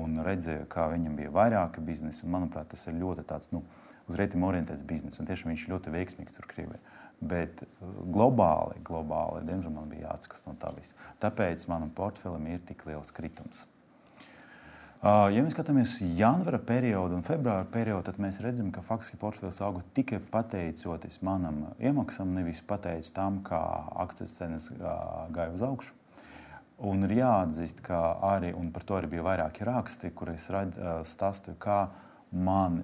un 0.00 0.18
redzēju, 0.26 0.64
kā 0.66 0.88
viņam 0.90 1.14
bija 1.16 1.30
vairāki 1.30 1.84
biznesi. 1.86 2.24
Un, 2.26 2.32
manuprāt, 2.34 2.66
tas 2.72 2.82
ir 2.90 2.98
ļoti 2.98 3.24
tāds, 3.30 3.52
nu, 3.54 3.62
uz 4.08 4.18
rētiem 4.20 4.44
orientēts 4.48 4.84
bizness. 4.88 5.20
Un 5.20 5.30
tiešām 5.30 5.52
viņš 5.52 5.68
ļoti 5.72 5.94
veiksmīgs 5.94 6.36
tur 6.36 6.48
Krievijā. 6.50 6.82
Bet 7.18 7.64
uh, 7.64 7.96
globāli, 8.14 8.82
globāli, 8.86 9.46
diemžēl, 9.48 9.74
man 9.74 9.90
bija 9.92 10.08
jāatskas 10.08 10.46
no 10.46 10.58
tā 10.58 10.74
visa. 10.76 10.98
Tāpēc 11.22 11.68
manam 11.70 11.90
portfelim 11.94 12.46
ir 12.50 12.62
tik 12.68 12.86
liels 12.88 13.10
kritums. 13.14 13.66
Ja 14.98 15.44
mēs 15.44 15.52
skatāmies 15.54 15.92
janvāra 16.18 16.58
periodu 16.58 17.14
un 17.14 17.22
februāra 17.22 17.62
periodu, 17.70 18.08
tad 18.08 18.16
mēs 18.18 18.40
redzam, 18.42 18.72
ka 18.74 18.82
faktiski 18.82 19.14
portfels 19.20 19.60
auga 19.62 19.84
tikai 19.94 20.18
pateicoties 20.18 21.20
manam 21.22 21.68
iemaksam, 21.78 22.32
nevis 22.34 22.64
pateicoties 22.66 23.12
tam, 23.14 23.38
kā 23.46 23.60
akcijas 24.02 24.34
cenas 24.40 24.66
gāja 24.74 25.52
uz 25.54 25.62
augšu. 25.62 25.94
Un 26.90 27.06
ir 27.06 27.14
jāatzīst, 27.20 27.84
ka 27.86 28.00
arī, 28.26 28.50
un 28.58 28.72
par 28.74 28.82
to 28.86 28.98
arī 28.98 29.12
bija 29.14 29.28
vairāki 29.28 29.66
raksti, 29.70 30.10
kur 30.18 30.32
es 30.34 30.48
stāstīju, 30.50 31.54
kā, 31.62 31.78
man, 32.32 32.82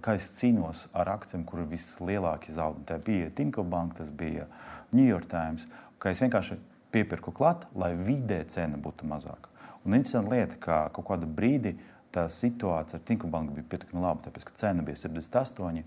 kā 0.00 0.16
es 0.16 0.30
cīnos 0.38 0.86
ar 0.96 1.12
akcijiem, 1.16 1.44
kur 1.48 1.62
ir 1.62 1.70
vislielākie 1.70 2.54
zaudējumi. 2.54 2.86
Tā 2.88 2.98
bija 3.04 3.30
Tinko 3.36 3.64
Bank, 3.64 3.96
tas 3.98 4.10
bija 4.10 4.46
New 4.92 5.06
York 5.06 5.28
Times, 5.30 5.66
es 6.10 6.22
vienkārši 6.24 6.58
piepirku 6.90 7.32
klāt, 7.36 7.66
lai 7.76 7.92
vidē 7.94 8.42
cena 8.48 8.80
būtu 8.80 9.08
mazāka. 9.08 9.52
Un 9.84 9.96
interesanti 9.96 10.34
lieta, 10.34 10.58
ka 10.60 10.82
kaut 10.96 11.08
kādu 11.12 11.28
brīdi 11.28 11.76
tā 12.12 12.26
situācija 12.32 12.98
ar 12.98 13.04
Tinku 13.06 13.30
banku 13.30 13.54
bija 13.56 13.68
pietiekami 13.70 14.02
laba, 14.02 14.24
tāpēc, 14.26 14.48
ka 14.48 14.56
cena 14.64 14.84
bija 14.86 14.98
78, 14.98 15.84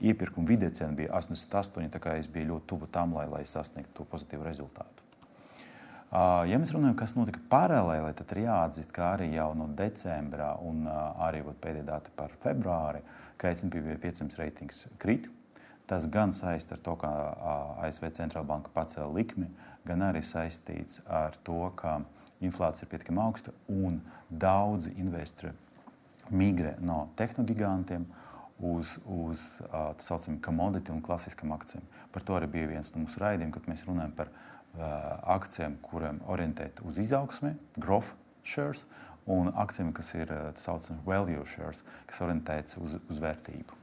iepirkuma 0.00 0.48
vidē 0.48 0.70
cena 0.74 0.94
bija 0.96 1.12
88, 1.18 1.90
tā 1.94 2.00
kā 2.02 2.16
es 2.18 2.30
biju 2.30 2.54
ļoti 2.54 2.70
tuvu 2.70 2.88
tam, 2.94 3.18
lai, 3.18 3.26
lai 3.30 3.44
sasniegtu 3.46 4.00
to 4.00 4.08
pozitīvu 4.08 4.46
rezultātu. 4.46 5.07
Ja 6.08 6.56
mēs 6.56 6.70
runājam, 6.72 6.96
kas 6.96 7.12
notika 7.18 7.40
paralēli, 7.52 8.14
tad 8.16 8.30
ir 8.32 8.46
jāatzīst, 8.46 8.92
ka 8.96 9.10
arī 9.12 9.26
jau 9.34 9.50
no 9.58 9.66
decembra 9.76 10.54
un 10.64 10.86
arī 10.88 11.42
pēdējā 11.44 11.84
data 11.84 12.12
par 12.16 12.32
februāri, 12.40 13.02
ka 13.36 13.52
S&P 13.52 13.82
500 14.00 14.40
reitings 14.40 14.86
krīt. 15.02 15.28
Tas 15.88 16.08
gan 16.12 16.32
saistīts 16.36 16.76
ar 16.76 16.80
to, 16.84 16.96
ka 17.00 17.10
ASV 17.84 18.08
centrāla 18.16 18.48
banka 18.48 18.72
pacēla 18.72 19.12
likmi, 19.20 19.50
gan 19.88 20.04
arī 20.04 20.24
saistīts 20.24 21.02
ar 21.04 21.36
to, 21.44 21.60
ka 21.76 22.00
inflācija 22.44 22.86
ir 22.86 22.92
pietiekami 22.92 23.22
augsta 23.24 23.52
un 23.68 24.00
daudzi 24.28 24.94
investori 25.00 25.52
migrē 26.28 26.74
no 26.84 27.06
tehnogigantiem 27.20 28.04
uz, 28.60 28.96
uz 29.04 29.46
tā 29.68 30.04
saucamiem 30.04 30.40
commodity 30.44 30.92
un 30.92 31.04
klasiskām 31.04 31.52
akcijām. 31.56 31.84
Par 32.12 32.24
to 32.24 32.36
arī 32.36 32.48
bija 32.52 32.72
viens 32.72 32.92
no 32.94 33.04
mūsu 33.04 33.20
raidījumiem, 33.22 33.54
kad 33.54 33.68
mēs 33.70 33.84
runājam 33.88 34.12
par 34.16 34.32
uh, 34.78 35.18
akcijām, 35.36 35.76
kuriem 35.82 36.22
orientēti 36.30 36.86
uz 36.86 37.00
izaugsmi, 37.02 37.54
growth 37.76 38.14
shares, 38.46 38.86
un 39.28 39.52
akcijām, 39.52 39.92
kas 39.96 40.14
ir 40.16 40.30
tā 40.30 40.62
saucamie 40.62 41.04
value 41.06 41.44
shares, 41.46 41.84
kas 42.08 42.22
orientēts 42.24 42.78
uz, 42.80 42.96
uz 43.10 43.20
vērtību. 43.22 43.76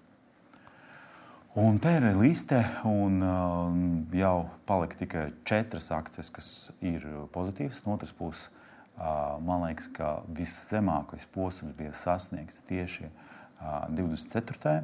Un 1.55 1.77
te 1.79 1.93
ir 1.95 2.03
liste, 2.19 2.58
un 2.84 3.21
uh, 3.23 3.75
jau 4.12 4.49
palika 4.67 4.97
tikai 4.99 5.29
četras 5.47 5.88
akcijas, 5.95 6.27
kas 6.36 6.49
ir 6.84 7.05
pozitīvas. 7.31 7.79
No 7.86 7.93
otras 7.95 8.12
puses, 8.12 8.49
uh, 8.97 9.38
man 9.39 9.63
liekas, 9.63 9.88
ka 9.95 10.17
viszemākais 10.36 11.23
posms 11.31 11.71
bija 11.77 11.93
sasniegts 11.95 12.60
tieši 12.67 13.08
uh, 13.08 13.86
24. 13.88 14.81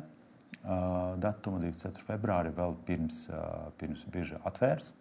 Uh, 0.62 1.17
datuma, 1.19 1.60
24. 1.60 2.06
februārī, 2.08 2.56
vēl 2.56 2.78
pirms, 2.88 3.26
uh, 3.34 3.67
pirms 3.82 4.08
bieža 4.13 4.39
atvērs. 4.47 4.93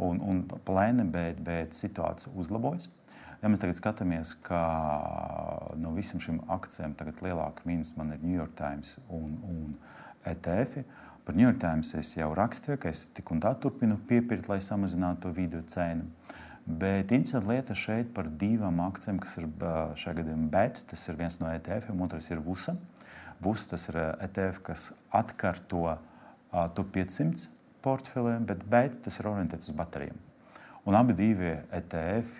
Un, 0.00 0.20
un 0.24 0.44
plēni, 0.64 1.04
bet, 1.12 1.40
bet 1.44 1.74
situācija 1.76 2.32
uzlabojas. 2.38 2.88
Ja 3.40 3.48
mēs 3.48 3.60
tagad 3.62 3.78
skatāmies, 3.78 4.34
ka 4.44 4.60
no 5.80 5.94
visām 5.96 6.20
šīm 6.20 6.42
akcijām 6.52 6.92
tagad 6.96 7.22
lielāka 7.24 7.64
mīnus 7.68 7.94
man 7.96 8.12
ir 8.12 8.20
New 8.20 8.36
York 8.36 8.52
Times 8.56 8.98
un, 9.08 9.38
un 9.48 9.70
ETF. 10.28 10.82
Par 11.24 11.36
New 11.36 11.46
York 11.46 11.60
Times 11.62 11.94
es 11.96 12.12
jau 12.18 12.30
rakstīju, 12.36 12.80
ka 12.82 12.92
es 12.92 13.06
tik 13.16 13.32
un 13.32 13.40
tā 13.40 13.54
turpinu 13.60 13.96
piepirkt, 14.08 14.50
lai 14.52 14.60
samazinātu 14.64 15.24
to 15.24 15.32
video 15.36 15.62
cenu. 15.72 16.08
Bet 16.64 17.12
interesanti 17.16 17.48
lieta 17.48 17.74
šeit 17.74 18.12
par 18.14 18.28
divām 18.40 18.82
akcijām, 18.84 19.20
kas 19.24 19.38
ir 19.40 19.48
šajā 20.00 20.18
gadījumā 20.20 20.50
BET. 20.52 20.82
Tas 20.92 21.06
ir 21.08 21.16
viens 21.18 21.38
no 21.40 21.48
ETF, 21.48 21.94
un 21.94 22.04
otrs 22.04 22.28
ir 22.30 22.42
VUSA. 22.44 22.76
VUSA 23.40 23.72
tas 23.72 23.88
ir 23.88 23.98
ETF, 24.04 24.60
kas 24.68 24.90
atkārto 25.16 25.86
uh, 25.88 25.96
to 26.76 26.84
500 26.84 27.48
portfeliem, 27.84 28.44
bet 28.48 28.64
BET 28.70 29.00
tas 29.04 29.18
ir 29.20 29.28
orientēts 29.30 29.70
uz 29.70 29.76
baterijām. 29.76 30.18
Un 30.88 30.96
abi 30.96 31.12
divi 31.12 31.50
ETF 31.76 32.38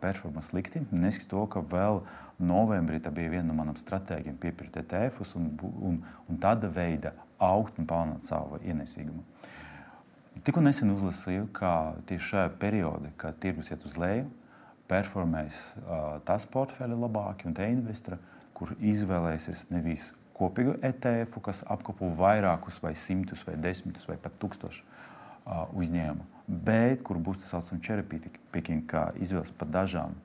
performē 0.00 0.42
slikti. 0.46 0.84
Neskatoties 0.94 1.30
to, 1.30 1.42
ka 1.50 1.62
vēl 1.74 2.04
novembrī 2.38 3.00
tā 3.02 3.10
bija 3.14 3.32
viena 3.32 3.48
no 3.48 3.56
manām 3.58 3.76
stratēģiem 3.78 4.38
piepirkt 4.42 4.78
ETF-us 4.82 5.34
un, 5.38 5.50
un, 5.90 5.98
un 6.30 6.40
tāda 6.40 6.70
veida 6.70 7.14
augt 7.42 7.78
un 7.78 7.88
palielināt 7.90 8.26
savu 8.28 8.60
ienesīgumu. 8.62 9.22
Tikko 10.44 10.62
nesen 10.64 10.90
uzlasīju, 10.94 11.48
ka 11.54 11.94
tieši 12.08 12.30
šajā 12.30 12.48
periodā, 12.62 13.12
kad 13.18 13.38
tirgus 13.42 13.70
iet 13.70 13.84
uz 13.86 13.94
leju, 13.98 14.26
performēs 14.90 15.60
uh, 15.80 16.18
tas 16.26 16.46
portfeļi 16.50 16.98
labāki 16.98 17.48
un 17.48 17.54
te 17.56 17.66
investori, 17.70 18.18
kur 18.54 18.74
izvēlēsies 18.78 19.68
nevis 19.72 20.10
kopīgu 20.34 20.78
ETF, 20.82 21.38
kas 21.44 21.62
apkopo 21.70 22.10
vairākus, 22.18 22.80
vai 22.82 22.94
simtus, 22.98 23.44
vai 23.46 23.56
desmitus, 23.60 24.08
vai 24.10 24.16
pat 24.20 24.34
tūkstošus 24.42 24.82
uh, 24.82 25.64
uzņēmumu, 25.78 26.26
bet 26.48 27.04
kur 27.06 27.20
būs 27.22 27.42
tas 27.42 27.54
saucamais 27.54 27.84
cherry 27.86 28.04
picking, 28.52 28.84
kā 28.90 29.08
izvēles 29.22 29.54
par 29.58 29.70
dažām 29.70 30.16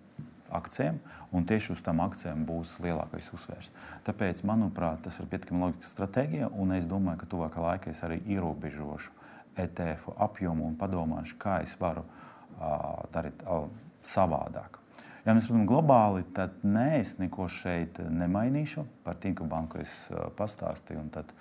akcijām, 0.55 0.97
un 1.31 1.45
tieši 1.45 1.73
uz 1.75 1.83
tām 1.85 2.01
akcijām 2.01 2.41
būs 2.47 2.79
lielākais 2.83 3.29
uzsvers. 3.35 3.69
Tāpēc, 4.07 4.41
manuprāt, 4.49 5.03
tas 5.05 5.19
ir 5.21 5.29
pietiekami 5.29 5.67
loģiska 5.67 5.91
stratēģija, 5.91 6.49
un 6.57 6.73
es 6.77 6.89
domāju, 6.89 7.21
ka 7.21 7.29
tuvākā 7.35 7.65
laikā 7.67 7.93
es 7.93 8.01
arī 8.07 8.21
ierobežošu 8.25 9.13
ETF 9.59 10.15
apjomu 10.17 10.65
un 10.69 10.77
padomāšu, 10.79 11.37
kā 11.41 11.59
es 11.65 11.75
varu 11.79 12.05
uh, 12.05 13.05
darīt 13.13 13.45
uh, 13.45 13.67
savādāk. 14.05 14.78
Ja 15.25 15.35
mēs 15.35 15.49
runājam 15.51 15.67
globāli, 15.67 16.23
tad 16.35 16.61
nē, 16.63 17.01
es 17.01 17.17
neko 17.19 17.49
šeit 17.51 17.99
nemainīšu. 17.99 18.85
Par 19.03 19.19
Tinku 19.19 19.47
banku 19.49 19.81
es 19.81 20.05
pastāstīju, 20.39 21.01
un 21.03 21.09
tad 21.13 21.33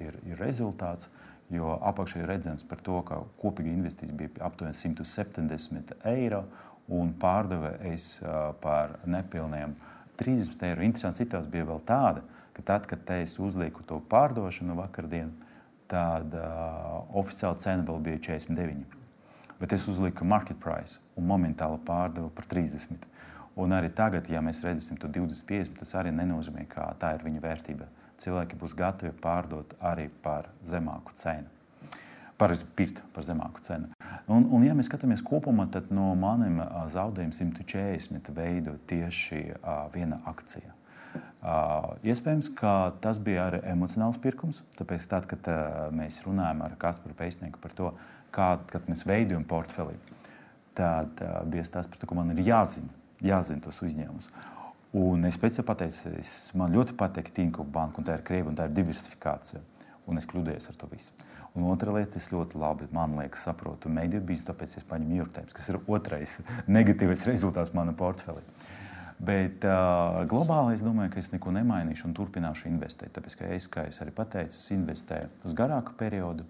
ir, 0.00 0.18
ir 0.28 0.38
rezultāts. 0.40 1.10
Jo 1.50 1.74
apakšā 1.82 2.20
ir 2.22 2.28
redzams 2.30 2.62
to, 2.62 3.00
ka 3.02 3.24
kopīga 3.40 3.72
investīcija 3.74 4.16
bija 4.16 4.44
aptuveni 4.46 4.76
170 4.78 5.96
eiro, 6.06 6.44
un 6.86 7.10
pārdeva 7.18 7.72
es 7.90 8.20
par 8.62 9.00
nepilniem 9.04 9.74
30 10.20 10.62
eiro. 10.68 10.86
Interesanti 10.86 11.24
situācija 11.24 11.50
bija 11.50 11.66
vēl 11.72 11.82
tāda, 11.88 12.22
ka 12.54 12.62
tad, 12.62 12.86
kad 12.86 13.10
es 13.18 13.34
uzlieku 13.42 13.82
to 13.82 13.98
pārdošanu 14.10 14.78
vakardienu, 14.78 15.34
tad 15.90 16.30
uh, 16.38 17.02
oficiāla 17.18 17.58
cena 17.58 17.82
vēl 17.88 17.98
bija 18.06 18.22
49. 18.30 18.99
Bet 19.60 19.72
es 19.76 19.84
uzliku 19.92 20.24
market 20.24 20.56
price 20.56 21.02
un 21.20 21.26
momentāli 21.28 21.76
pārdevu 21.84 22.30
par 22.32 22.46
30. 22.48 23.06
Un 23.60 23.74
arī 23.76 23.90
tagad, 23.92 24.28
ja 24.32 24.40
mēs 24.40 24.62
redzēsim 24.64 24.96
to 25.00 25.10
20, 25.12 25.44
50, 25.44 25.78
tas 25.82 25.92
arī 26.00 26.14
nenozīmē, 26.16 26.64
ka 26.70 26.86
tā 27.00 27.12
ir 27.16 27.24
viņa 27.26 27.42
vērtība. 27.44 27.88
Cilvēki 28.20 28.56
būs 28.60 28.76
gatavi 28.76 29.12
pārdot 29.20 29.74
arī 29.84 30.08
par 30.24 30.48
zemāku 30.64 31.12
cenu. 31.16 31.48
Par 32.40 32.54
pirkt 32.76 33.02
par 33.12 33.24
zemāku 33.26 33.60
cenu. 33.60 33.90
Un, 34.32 34.46
un 34.48 34.64
ja 34.64 34.72
mēs 34.76 34.88
skatāmies 34.88 35.20
kopumā, 35.20 35.66
tad 35.68 35.90
no 35.92 36.14
maniem 36.16 36.62
zaudējumiem 36.88 37.34
140 37.36 38.30
veido 38.32 38.78
tieši 38.88 39.42
uh, 39.58 39.90
viena 39.92 40.22
akcija. 40.30 40.72
Uh, 41.40 41.96
iespējams, 42.04 42.50
ka 42.56 42.92
tas 43.00 43.20
bija 43.20 43.46
arī 43.48 43.60
emocionāls 43.72 44.16
pirkums. 44.20 44.62
Tāpēc, 44.76 45.04
tad, 45.08 45.28
kad 45.28 45.52
uh, 45.52 45.86
mēs 45.96 46.22
runājam 46.24 46.64
ar 46.64 46.76
Kasparu 46.80 47.16
Pēcnieku 47.16 47.60
par 47.60 47.76
to, 47.76 47.92
kā 48.34 48.54
mēs 48.86 49.06
veidojam 49.08 49.44
portfeli, 49.48 49.96
tad 50.78 51.20
uh, 51.24 51.40
bija 51.50 51.66
tas, 51.66 51.88
par 51.90 52.00
ka 52.02 52.18
man 52.18 52.32
ir 52.34 52.44
jāzina, 52.46 52.92
jāzina 53.24 53.64
tos 53.64 53.82
uzņēmumus. 53.86 54.30
Un 55.00 55.22
es 55.28 55.38
pēc 55.38 55.60
tam 55.60 55.68
pateicu, 55.68 56.10
es, 56.18 56.50
man 56.58 56.72
ļoti 56.74 56.96
patīk 56.98 57.30
Tinkoff 57.34 57.70
banka, 57.70 58.00
un 58.00 58.06
tā 58.08 58.16
ir 58.18 58.24
Krievija, 58.26 58.50
un 58.50 58.58
tā 58.58 58.66
ir 58.66 58.74
diversifikācija. 58.74 59.62
Un 60.10 60.18
es 60.18 60.26
kļūdījos 60.26 60.72
ar 60.72 60.78
to 60.80 60.88
visu. 60.90 61.14
Un 61.54 61.66
otra 61.70 61.92
lieta, 61.94 62.18
es 62.18 62.30
ļoti 62.30 62.58
labi, 62.58 62.86
man 62.94 63.16
liekas, 63.18 63.44
saprotu 63.46 63.90
mediju 63.90 64.22
biznesu, 64.22 64.48
tāpēc 64.52 64.76
es 64.78 64.84
York 64.86 65.32
Times, 65.34 65.54
kas 65.54 65.68
ir 65.68 65.78
otrais 65.86 66.38
negatīvais 66.78 67.26
rezultāts 67.26 67.74
manam 67.74 67.94
portfelim. 67.94 68.46
Bet 69.20 69.66
uh, 69.68 70.22
globāli 70.24 70.74
es 70.74 70.82
domāju, 70.82 71.12
ka 71.12 71.20
es 71.20 71.28
neko 71.30 71.52
nemainīšu 71.52 72.06
un 72.08 72.14
turpināšu 72.16 72.70
investēt. 72.70 73.12
Tāpēc, 73.12 73.36
ka 73.36 73.50
es, 73.52 73.66
kā 73.68 73.84
es 73.90 74.00
arī 74.00 74.14
pateicu, 74.16 74.56
es 74.56 74.70
investēju 74.72 75.28
uz 75.44 75.56
garāku 75.58 75.92
periodu. 76.00 76.46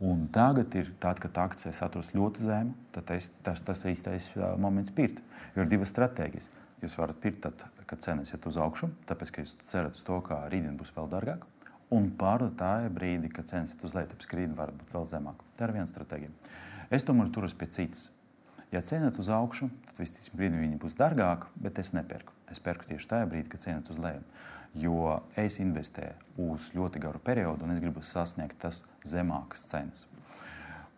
Un 0.00 0.24
tagad 0.32 0.72
ir 0.80 0.88
tāds, 1.00 1.20
ka 1.20 1.28
akcijas 1.42 1.82
atrodas 1.84 2.14
ļoti 2.16 2.46
zemu, 2.46 2.72
tad 2.94 3.10
es, 3.12 3.28
tas, 3.44 3.60
tas 3.60 3.82
ir 3.84 3.92
īstais 3.92 4.30
moments 4.56 4.94
pirkt. 4.96 5.20
Jo 5.52 5.66
ir 5.66 5.68
divas 5.68 5.92
stratēģijas. 5.92 6.48
Jūs 6.80 6.96
varat 6.96 7.18
pirkt, 7.20 7.42
tad, 7.44 7.64
kad 7.88 8.00
cenas 8.00 8.32
iet 8.32 8.46
uz 8.48 8.56
augšu, 8.56 8.88
tāpēc, 9.10 9.32
ka 9.34 9.44
jūs 9.44 9.58
cerat 9.68 9.98
uz 9.98 10.04
to, 10.06 10.16
ka 10.24 10.46
rītdien 10.48 10.78
būs 10.80 10.94
vēl 10.96 11.10
dārgāk. 11.12 11.44
Un 11.92 12.08
pārdot 12.16 12.54
tajā 12.56 12.88
brīdī, 12.96 13.28
kad 13.34 13.50
cenas 13.50 13.74
iet 13.74 13.84
uz 13.84 13.96
leju, 13.98 14.08
tāpēc, 14.14 14.30
ka 14.30 14.38
rītdien 14.38 14.56
var 14.56 14.72
būt 14.72 14.96
vēl 14.96 15.04
zemāk. 15.10 15.44
Tā 15.58 15.68
ir 15.68 15.74
viena 15.76 15.90
stratēģija. 15.90 16.56
Es 16.96 17.04
tomēr 17.04 17.28
turos 17.34 17.52
pie 17.58 17.68
citas. 17.68 18.08
Ja 18.72 18.80
cena 18.86 19.10
uz 19.10 19.28
augšu, 19.34 19.68
tad 19.90 19.98
visticamāk 19.98 20.38
brīdī 20.38 20.62
viņi 20.62 20.80
būs 20.80 20.96
dārgāki, 20.96 21.50
bet 21.60 21.82
es 21.82 21.92
nepērku. 21.92 22.32
Es 22.54 22.62
pērku 22.62 22.86
tieši 22.88 23.10
tajā 23.10 23.28
brīdī, 23.28 23.50
kad 23.50 23.64
cena 23.66 23.82
uz 23.90 23.98
leju. 24.00 24.22
Jo 24.78 25.20
es 25.34 25.58
investēju 25.58 26.46
uz 26.50 26.70
ļoti 26.76 27.00
garu 27.02 27.18
periodu, 27.18 27.66
un 27.66 27.74
es 27.74 27.80
gribu 27.82 28.04
sasniegt 28.06 28.60
tas 28.62 28.84
zemākas 29.02 29.64
cenas. 29.66 30.04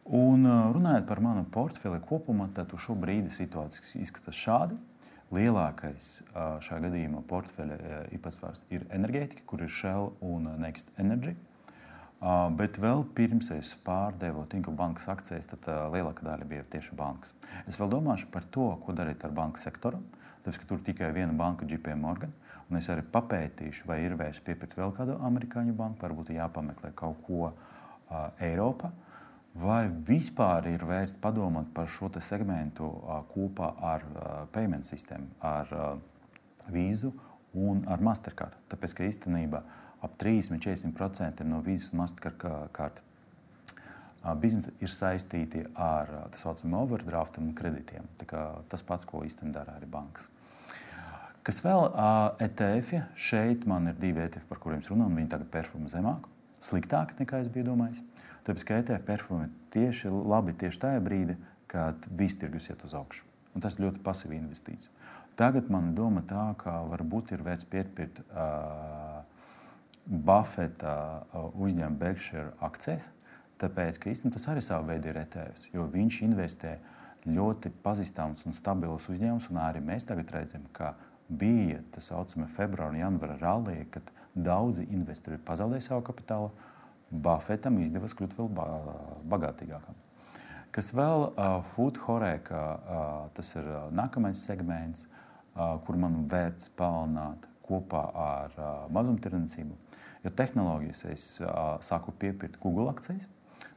Un 0.04 0.44
runājot 0.44 1.06
par 1.08 1.22
manu 1.24 1.46
portfeli 1.48 2.00
kopumā, 2.04 2.48
tad 2.52 2.74
uz 2.74 2.82
šo 2.85 2.96
brīdi 2.98 3.30
situācija 3.32 4.02
izskatās 4.02 4.37
šādi. 4.37 4.76
Lielākais 5.32 6.08
šajā 6.35 6.82
gadījumā 6.85 7.22
portfeļa 7.30 8.02
īpatsvars 8.12 8.66
ir 8.74 8.85
enerģētika, 8.92 9.46
kur 9.48 9.62
ir 9.64 9.72
Shell 9.72 10.11
un 10.20 10.50
Next 10.61 10.92
Energy. 11.00 11.32
Bet 12.58 12.76
vēl 12.82 13.06
pirms 13.16 13.48
es 13.56 13.72
pārdevu 13.87 14.44
Tinku 14.52 14.74
bankas 14.76 15.08
akcijas, 15.11 15.48
tad 15.54 15.64
lielākā 15.94 16.26
daļa 16.26 16.50
bija 16.50 16.66
tieši 16.74 16.92
bankas. 16.98 17.32
Es 17.64 17.80
vēl 17.80 17.94
domāšu 17.94 18.28
par 18.35 18.44
to, 18.44 18.68
ko 18.85 18.92
darīt 18.92 19.24
ar 19.24 19.32
banku 19.35 19.62
sektoru. 19.62 20.02
Tāpēc, 20.42 20.61
ka 20.61 20.68
tur 20.68 20.85
tikai 20.85 21.08
viena 21.16 21.32
banka, 21.38 21.64
JP 21.64 21.96
Morgan. 21.98 22.35
Un 22.72 22.78
es 22.78 22.87
arī 22.88 23.02
papētīšu, 23.12 23.85
vai 23.85 23.98
ir 24.00 24.14
vērts 24.16 24.40
piepirkt 24.46 24.78
vēl 24.78 24.94
kādu 24.96 25.18
amerikāņu 25.26 25.74
banku, 25.76 26.00
varbūt 26.00 26.30
jāpameklē 26.32 26.94
kaut 26.96 27.18
ko 27.26 27.50
uh, 27.50 28.30
Eiropā. 28.40 28.88
Vai 29.61 29.90
vispār 30.08 30.70
ir 30.70 30.87
vērts 30.88 31.18
padomāt 31.20 31.68
par 31.76 31.92
šo 31.92 32.08
segmentu 32.24 32.88
uh, 32.88 33.20
kopā 33.28 33.74
ar 33.76 34.08
uh, 34.08 34.24
payment 34.56 34.88
sistēmu, 34.88 35.28
ar 35.44 35.76
uh, 35.76 35.92
vīzu 36.72 37.12
un 37.61 37.85
ar 37.92 38.00
Mastercard? 38.00 38.56
Tāpēc, 38.72 38.96
ka 38.96 39.04
īstenībā 39.11 39.61
ap 40.00 40.16
30-40% 40.24 41.44
no 41.44 41.61
visas 41.61 41.92
Mastercard 41.92 43.04
biznesa 44.40 44.72
ir 44.80 44.96
saistīti 44.96 45.66
ar 45.76 46.08
tā 46.32 46.40
saucamiem 46.40 46.80
overdraftiem 46.80 47.50
un 47.50 47.56
kredītiem. 47.58 48.08
Tas 48.24 48.87
pats, 48.87 49.04
ko 49.04 49.26
īstenībā 49.26 49.61
dara 49.61 49.76
arī 49.76 49.92
bankas. 49.92 50.32
Kas 51.42 51.59
vēl 51.64 51.88
ETF? 52.38 52.92
-ja? 52.92 53.02
Šeit 53.14 53.66
man 53.66 53.88
ir 53.90 53.94
divi 53.98 54.20
ETF, 54.20 54.46
par 54.46 54.59
kuriem 54.59 54.83
un 54.90 55.16
viņi 55.16 55.28
tagad 55.28 55.48
performē 55.50 55.88
zemāk, 55.90 56.28
sliktāk 56.61 57.18
nekā 57.18 57.40
es 57.40 57.48
biju 57.48 57.64
domājis. 57.64 58.02
Tāpēc, 58.44 58.64
ka 58.64 58.74
ETF 58.78 59.05
performē 59.07 59.48
tieši 59.70 60.09
labi 60.09 60.52
tieši 60.52 60.78
tajā 60.78 61.00
brīdī, 61.00 61.37
kad 61.66 62.07
viss 62.11 62.38
tirgus 62.38 62.68
iet 62.70 62.85
uz 62.85 62.94
augšu. 62.94 63.24
Un 63.55 63.61
tas 63.61 63.74
ir 63.74 63.85
ļoti 63.85 64.02
pasīvi 64.02 64.38
investīcija. 64.38 64.90
Tagad 65.37 65.70
man 65.70 65.94
doma 65.94 66.22
tā, 66.22 66.55
ka 66.59 66.83
varbūt 66.87 67.33
ir 67.33 67.42
vērts 67.42 67.64
piepirkt 67.64 68.20
uh, 68.20 69.22
Buffeta 70.07 71.24
uzņēma 71.35 71.98
Berkshire 71.98 72.52
akcijas, 72.61 73.11
tāpēc, 73.59 73.98
ka 73.98 74.11
īstenībā 74.11 74.37
tas 74.37 74.48
arī 74.52 74.62
savā 74.62 74.92
veidā 74.94 75.11
ir 75.11 75.22
ETF, 75.22 75.68
jo 75.72 75.87
viņš 75.90 76.22
investē 76.22 76.76
ļoti 77.26 77.70
pazīstams 77.83 78.46
un 78.46 78.52
stabils 78.52 79.09
uzņēmums, 79.09 79.48
un 79.50 79.61
arī 79.62 79.81
mēs 79.81 80.05
tagad 80.05 80.31
redzam, 80.35 80.66
ka 80.72 80.94
bija 81.38 81.80
tā 81.94 82.02
saucamā 82.04 82.48
februāra 82.52 82.92
un 82.92 83.00
janvāra 83.00 83.38
rallija, 83.40 83.86
kad 83.94 84.12
daudzi 84.34 84.86
investori 84.90 85.40
pazaudēja 85.42 85.88
savu 85.88 86.04
kapitālu. 86.08 86.52
Buffetam 87.12 87.76
izdevās 87.82 88.14
kļūt 88.16 88.38
vēl 88.38 88.48
bagātīgākam. 89.28 89.98
Kas 90.72 90.88
vēl 90.96 91.26
uh, 91.26 91.58
Food 91.74 91.98
Horeka, 92.06 92.60
uh, 92.62 93.08
tas 93.36 93.50
ir 93.60 93.66
uh, 93.68 93.90
nākamais 93.92 94.40
segments, 94.40 95.04
uh, 95.04 95.76
kur 95.84 95.98
man 96.00 96.22
vērts 96.32 96.70
palielināt 96.78 97.44
kopā 97.66 98.06
ar 98.16 98.56
uh, 98.56 98.70
mazumtirdzniecību. 98.96 99.76
Jo 100.24 100.32
tehnoloģijas 100.38 101.04
es 101.12 101.26
uh, 101.42 101.76
sāku 101.84 102.14
piepirkt 102.16 102.56
Google 102.62 102.88
akcijas. 102.94 103.28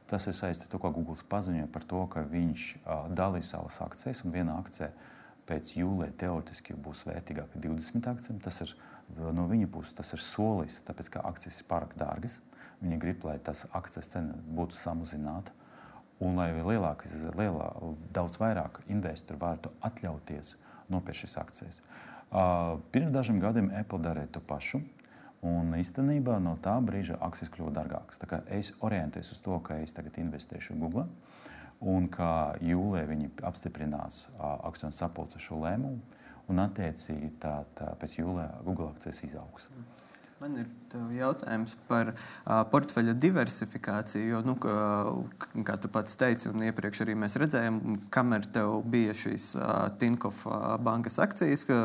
Tas 0.08 0.24
ir 0.30 0.36
saistīts 0.38 0.70
ar 0.70 0.72
to, 0.72 0.80
ka 0.80 0.94
Google 0.94 1.18
paziņoja 1.28 1.68
par 1.74 1.84
to, 1.84 2.00
ka 2.08 2.24
viņš 2.30 2.66
uh, 2.78 3.04
dalīs 3.18 3.52
savas 3.52 3.76
akcijas, 3.84 4.24
un 4.24 4.32
viena 4.32 4.56
akcija 4.62 4.88
pēc 5.46 5.76
jūlijā 5.78 6.12
teorētiski 6.22 6.76
būs 6.82 7.04
vērtīgāka 7.06 7.54
par 7.54 7.64
20 7.64 8.08
akcijiem. 8.12 8.40
Tas 8.44 8.60
ir 8.64 8.74
no 9.36 9.46
viņa 9.50 9.68
puses 9.72 9.94
tas 9.96 10.12
ir 10.14 10.22
solis, 10.22 10.80
tāpēc 10.86 11.12
ka 11.14 11.24
akcijas 11.30 11.60
ir 11.60 11.68
pārāk 11.70 11.94
dārgas. 11.98 12.40
Viņi 12.82 12.98
grib, 13.00 13.24
lai 13.24 13.38
tas 13.42 13.64
akcijas 13.76 14.10
cena 14.12 14.36
būtu 14.58 14.76
samazināta. 14.76 15.54
Un 16.20 16.38
lai 16.40 16.48
lielākas, 16.54 17.12
lielā, 17.36 17.70
daudz 18.16 18.38
vairāk 18.40 18.80
investori 18.88 19.40
varētu 19.40 19.72
atļauties 19.84 20.54
nopirkt 20.92 21.22
šīs 21.22 21.36
akcijas. 21.40 21.80
Uh, 22.26 22.78
pirms 22.92 23.12
dažiem 23.14 23.40
gadiem 23.40 23.68
Apple 23.76 24.00
darīja 24.02 24.36
to 24.36 24.42
pašu. 24.44 24.80
Un 25.46 25.76
īstenībā 25.76 26.38
no 26.42 26.56
tā 26.64 26.74
brīža 26.82 27.18
akcijas 27.22 27.52
kļuva 27.54 27.74
dārgākas. 27.76 28.22
Es 28.50 28.72
orientējos 28.82 29.34
uz 29.36 29.42
to, 29.44 29.58
ka 29.62 29.76
es 29.84 29.92
tagad 29.94 30.16
investēšu 30.18 30.78
Google 30.80 31.06
un 31.84 32.08
ka 32.12 32.56
jūlijā 32.64 33.08
viņi 33.10 33.30
apstiprinās 33.46 34.26
akciju 34.38 34.92
sapulces 34.96 35.42
šo 35.42 35.60
lēmumu. 35.64 36.22
Un 36.46 36.62
attiecīgi 36.62 37.32
tā, 37.42 37.64
tā 37.74 37.88
pēc 37.98 38.20
jūlijā 38.20 38.50
Google 38.62 38.92
akcijas 38.92 39.24
izaugs. 39.26 39.66
Man 40.38 40.54
ir 40.60 40.68
jautājums 41.16 41.76
par 41.88 42.12
uh, 42.12 42.62
portfeļa 42.72 43.14
diversifikāciju. 43.20 44.26
Jo, 44.30 44.42
nu, 44.46 44.56
kā, 44.60 44.76
kā 45.66 45.76
tu 45.80 45.90
pats 45.92 46.18
teici, 46.18 46.48
un 46.50 46.64
iepriekš 46.66 47.04
arī 47.04 47.16
mēs 47.18 47.38
redzējām, 47.40 47.80
kamēr 48.14 48.48
tev 48.54 48.80
bija 48.90 49.14
šīs 49.16 49.52
uh, 49.58 49.86
Tinkoff 50.00 50.46
bankas 50.84 51.18
akcijas, 51.22 51.64
ka 51.68 51.76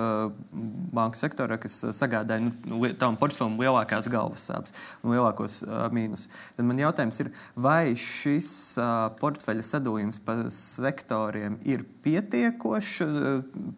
banka 0.95 1.19
sektorā, 1.19 1.57
kas 1.61 1.77
sagādāja 1.97 2.47
nu, 2.47 2.81
tavam 2.99 3.17
portfeļam 3.21 3.59
lielākās 3.61 4.09
galvas 4.11 4.47
sāpes 4.49 4.75
un 5.01 5.15
lielākos 5.15 5.61
uh, 5.65 5.85
mīnus. 5.93 6.27
Tad 6.57 6.67
man 6.67 6.81
jautājums 6.81 7.21
ir, 7.23 7.31
vai 7.55 7.93
šis 7.99 8.51
uh, 8.79 9.09
portfeļa 9.21 9.65
sadalījums 9.67 10.21
pa 10.25 10.37
sektoriem 10.55 11.59
ir 11.67 11.85
pietiekošs 12.05 12.97
uh, 13.05 13.29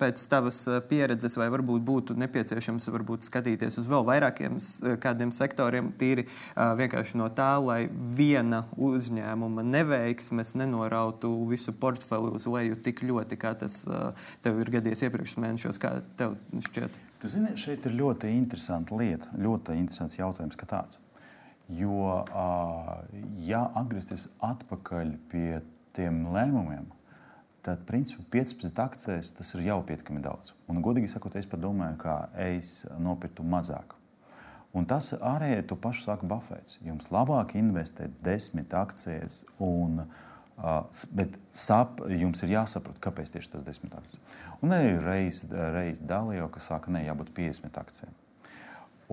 pēc 0.02 0.28
tavas 0.32 0.64
pieredzes, 0.90 1.38
vai 1.40 1.50
varbūt 1.54 1.86
būtu 1.86 2.18
nepieciešams 2.20 2.90
varbūt 2.94 3.28
skatīties 3.30 3.80
uz 3.82 3.90
vēl 3.92 4.06
vairākiem 4.08 4.60
kādiem 5.04 5.23
sektoriem, 5.32 5.94
tīri 5.96 6.26
vienkārši 6.58 7.20
no 7.22 7.30
tā, 7.32 7.54
lai 7.64 7.86
viena 7.94 8.66
uzņēmuma 8.76 9.64
neveiksmes 9.64 10.56
nenorautu 10.60 11.32
visu 11.48 11.72
portfeli 11.72 12.34
uz 12.36 12.50
leju 12.50 12.82
tik 12.84 13.06
ļoti, 13.08 13.40
kā 13.40 13.54
tas 13.64 13.84
tev 14.44 14.60
ir 14.60 14.74
gadījies 14.74 15.06
iepriekšējos 15.08 15.44
mēnešos. 15.46 15.80
Kā 15.80 15.96
tev 16.20 16.36
šķiet? 16.68 17.00
Tu 17.24 17.32
zini, 17.32 17.54
šeit 17.56 17.86
ir 17.88 17.96
ļoti 17.96 18.34
interesanta 18.36 18.98
lieta, 19.00 19.30
ļoti 19.40 19.78
interesants 19.80 20.20
jautājums, 20.20 20.60
ka 20.60 20.68
tāds. 20.68 21.00
Jo, 21.72 22.26
ja 23.48 23.62
atgriezties 23.80 24.28
atpakaļ 24.44 25.16
pie 25.32 25.62
tiem 25.96 26.26
lēmumiem, 26.34 26.90
tad 27.64 27.86
principā 27.88 28.26
15 28.36 28.82
akcijas 28.84 29.32
tas 29.38 29.54
ir 29.56 29.70
jau 29.70 29.80
pietiekami 29.88 30.20
daudz. 30.24 30.52
Un, 30.68 30.82
godīgi 30.84 31.12
sakot, 31.14 31.38
es 31.40 31.48
pat 31.48 31.64
domāju, 31.64 31.96
ka 32.02 32.18
es 32.44 32.82
nopirktu 33.00 33.46
mazāk. 33.48 33.93
Un 34.74 34.88
tas 34.90 35.12
arī 35.22 35.56
tu 35.70 35.78
pašu 35.78 36.08
saka 36.08 36.26
Buffets. 36.26 36.80
Jums 36.82 37.12
labāk 37.14 37.54
investēt 37.60 38.16
desmit 38.26 38.74
akcijas, 38.74 39.44
un, 39.62 40.02
bet 41.14 41.38
sap, 41.54 42.02
jums 42.10 42.42
ir 42.46 42.56
jāsaprot, 42.56 42.98
kāpēc 43.04 43.36
tieši 43.36 43.54
tas 43.54 43.68
desmit 43.68 43.94
akcijas. 44.00 44.40
Un 44.66 44.74
arī 44.74 44.96
reiz, 45.04 45.44
reiz 45.52 46.02
dalīju, 46.02 46.50
ka 46.54 46.64
saka, 46.64 46.94
ne, 46.96 47.04
jābūt 47.06 47.30
50 47.38 47.80
akcijām. 47.84 48.18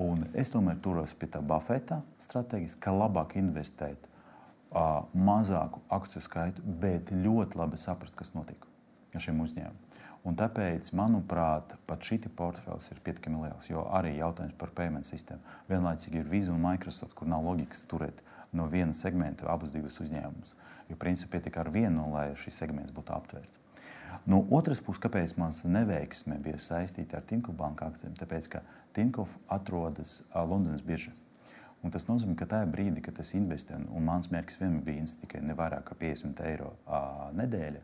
Un 0.01 0.25
es 0.39 0.49
tomēr 0.49 0.79
turos 0.81 1.13
pie 1.19 1.29
tā 1.29 1.43
Buffeta 1.45 2.01
stratēģijas, 2.25 2.79
ka 2.81 2.95
labāk 2.95 3.37
investēt 3.37 4.07
uh, 4.07 5.03
mazāku 5.13 5.83
akciju 5.93 6.25
skaitu, 6.25 6.65
bet 6.65 7.13
ļoti 7.13 7.61
labi 7.61 7.81
saprast, 7.81 8.17
kas 8.17 8.33
notiek 8.33 8.65
ar 9.13 9.25
šiem 9.25 9.43
uzņēmumiem. 9.45 9.90
Un 10.29 10.37
tāpēc, 10.37 10.91
manuprāt, 10.93 11.79
pat 11.89 12.05
šī 12.05 12.19
portfelis 12.37 12.91
ir 12.93 12.99
pietiekami 13.05 13.41
liels. 13.47 13.71
Jo 13.71 13.87
arī 13.89 14.19
jautājums 14.19 14.59
par 14.61 14.75
payment 14.77 15.09
sistēmu. 15.09 15.41
Vienlaicīgi 15.71 16.21
ir 16.21 16.29
Visa 16.29 16.53
un 16.53 16.61
Microsoft, 16.61 17.15
kur 17.17 17.31
nav 17.31 17.47
loģikas 17.47 17.87
turēt 17.89 18.21
no 18.53 18.67
viena 18.69 18.93
segmenta 18.93 19.49
abus 19.49 19.73
divus 19.73 19.97
uzņēmumus. 20.05 20.53
Jo 20.91 20.99
principā 21.01 21.39
pietiek 21.39 21.57
ar 21.63 21.71
vienu, 21.73 22.11
lai 22.13 22.29
šis 22.37 22.61
segments 22.61 22.93
būtu 22.93 23.15
aptvērts. 23.17 23.59
No 24.29 24.43
otras 24.53 24.83
puses, 24.85 25.01
kāpēc 25.01 25.37
mans 25.41 25.63
neveiksme 25.65 26.37
bija 26.45 26.61
saistīta 26.61 27.17
ar 27.17 27.25
Tinkoff 27.25 27.57
banka 27.57 27.89
akcijiem? 27.89 28.13
Tāpēc, 28.21 28.51
ka 28.53 28.63
Tinkoff 28.93 29.39
atrodas 29.49 30.21
Londonas 30.35 30.85
biržā. 30.85 31.15
Un 31.81 31.95
tas 31.95 32.05
nozīmē, 32.11 32.35
ka 32.37 32.49
tajā 32.51 32.67
brīdī, 32.69 33.01
kad 33.07 33.17
es 33.23 33.33
investēju, 33.39 33.87
un 33.97 34.05
mans 34.05 34.29
mērķis 34.29 34.61
vienmēr 34.61 34.83
bija 34.85 35.07
tikai 35.23 35.41
ne 35.41 35.57
vairāk 35.57 35.87
kā 35.89 35.97
50 36.03 36.43
eiro 36.51 36.75
nedēļā, 37.39 37.81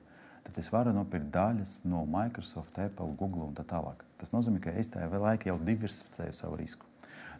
tad 0.46 0.58
es 0.62 0.70
varu 0.70 0.92
nopirkt 0.94 1.32
daļas 1.34 1.80
no 1.90 2.04
Microsoft, 2.06 2.78
Apple, 2.78 3.16
Google 3.18 3.48
un 3.48 3.56
tā 3.58 3.64
tālāk. 3.66 4.04
Tas 4.20 4.30
nozīmē, 4.30 4.60
ka 4.62 4.74
es 4.78 4.92
tajā 4.94 5.10
laikā 5.10 5.50
jau 5.50 5.58
diversificēju 5.66 6.36
savu 6.36 6.60
risku. 6.60 6.86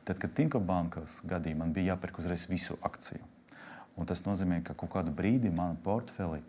Tad, 0.06 0.18
kad 0.22 0.34
Tinko 0.34 0.60
bankas 0.62 1.20
gadījumā 1.26 1.64
man 1.64 1.72
bija 1.74 1.94
jāpērk 1.94 2.20
uzreiz 2.22 2.46
visu 2.50 2.76
akciju, 2.86 3.22
un 3.98 4.06
tas 4.06 4.22
nozīmē, 4.26 4.60
ka 4.66 4.74
kaut 4.78 4.92
kādu 4.92 5.14
brīdi 5.14 5.50
manā 5.54 5.78
portfelī 5.82 6.42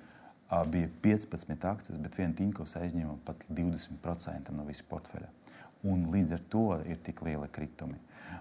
bija 0.72 0.90
15 1.04 1.66
akcijas, 1.66 2.02
bet 2.02 2.18
viena 2.18 2.38
Tinkovs 2.38 2.78
aizņēma 2.80 3.18
pat 3.26 3.48
20% 3.50 4.54
no 4.56 4.66
visa 4.68 4.86
portfeļa. 4.90 5.32
Un 5.90 6.08
līdz 6.14 6.38
ar 6.38 6.46
to 6.54 6.68
ir 6.90 7.02
tik 7.06 7.22
liela 7.26 7.50
kritumi. 7.52 7.98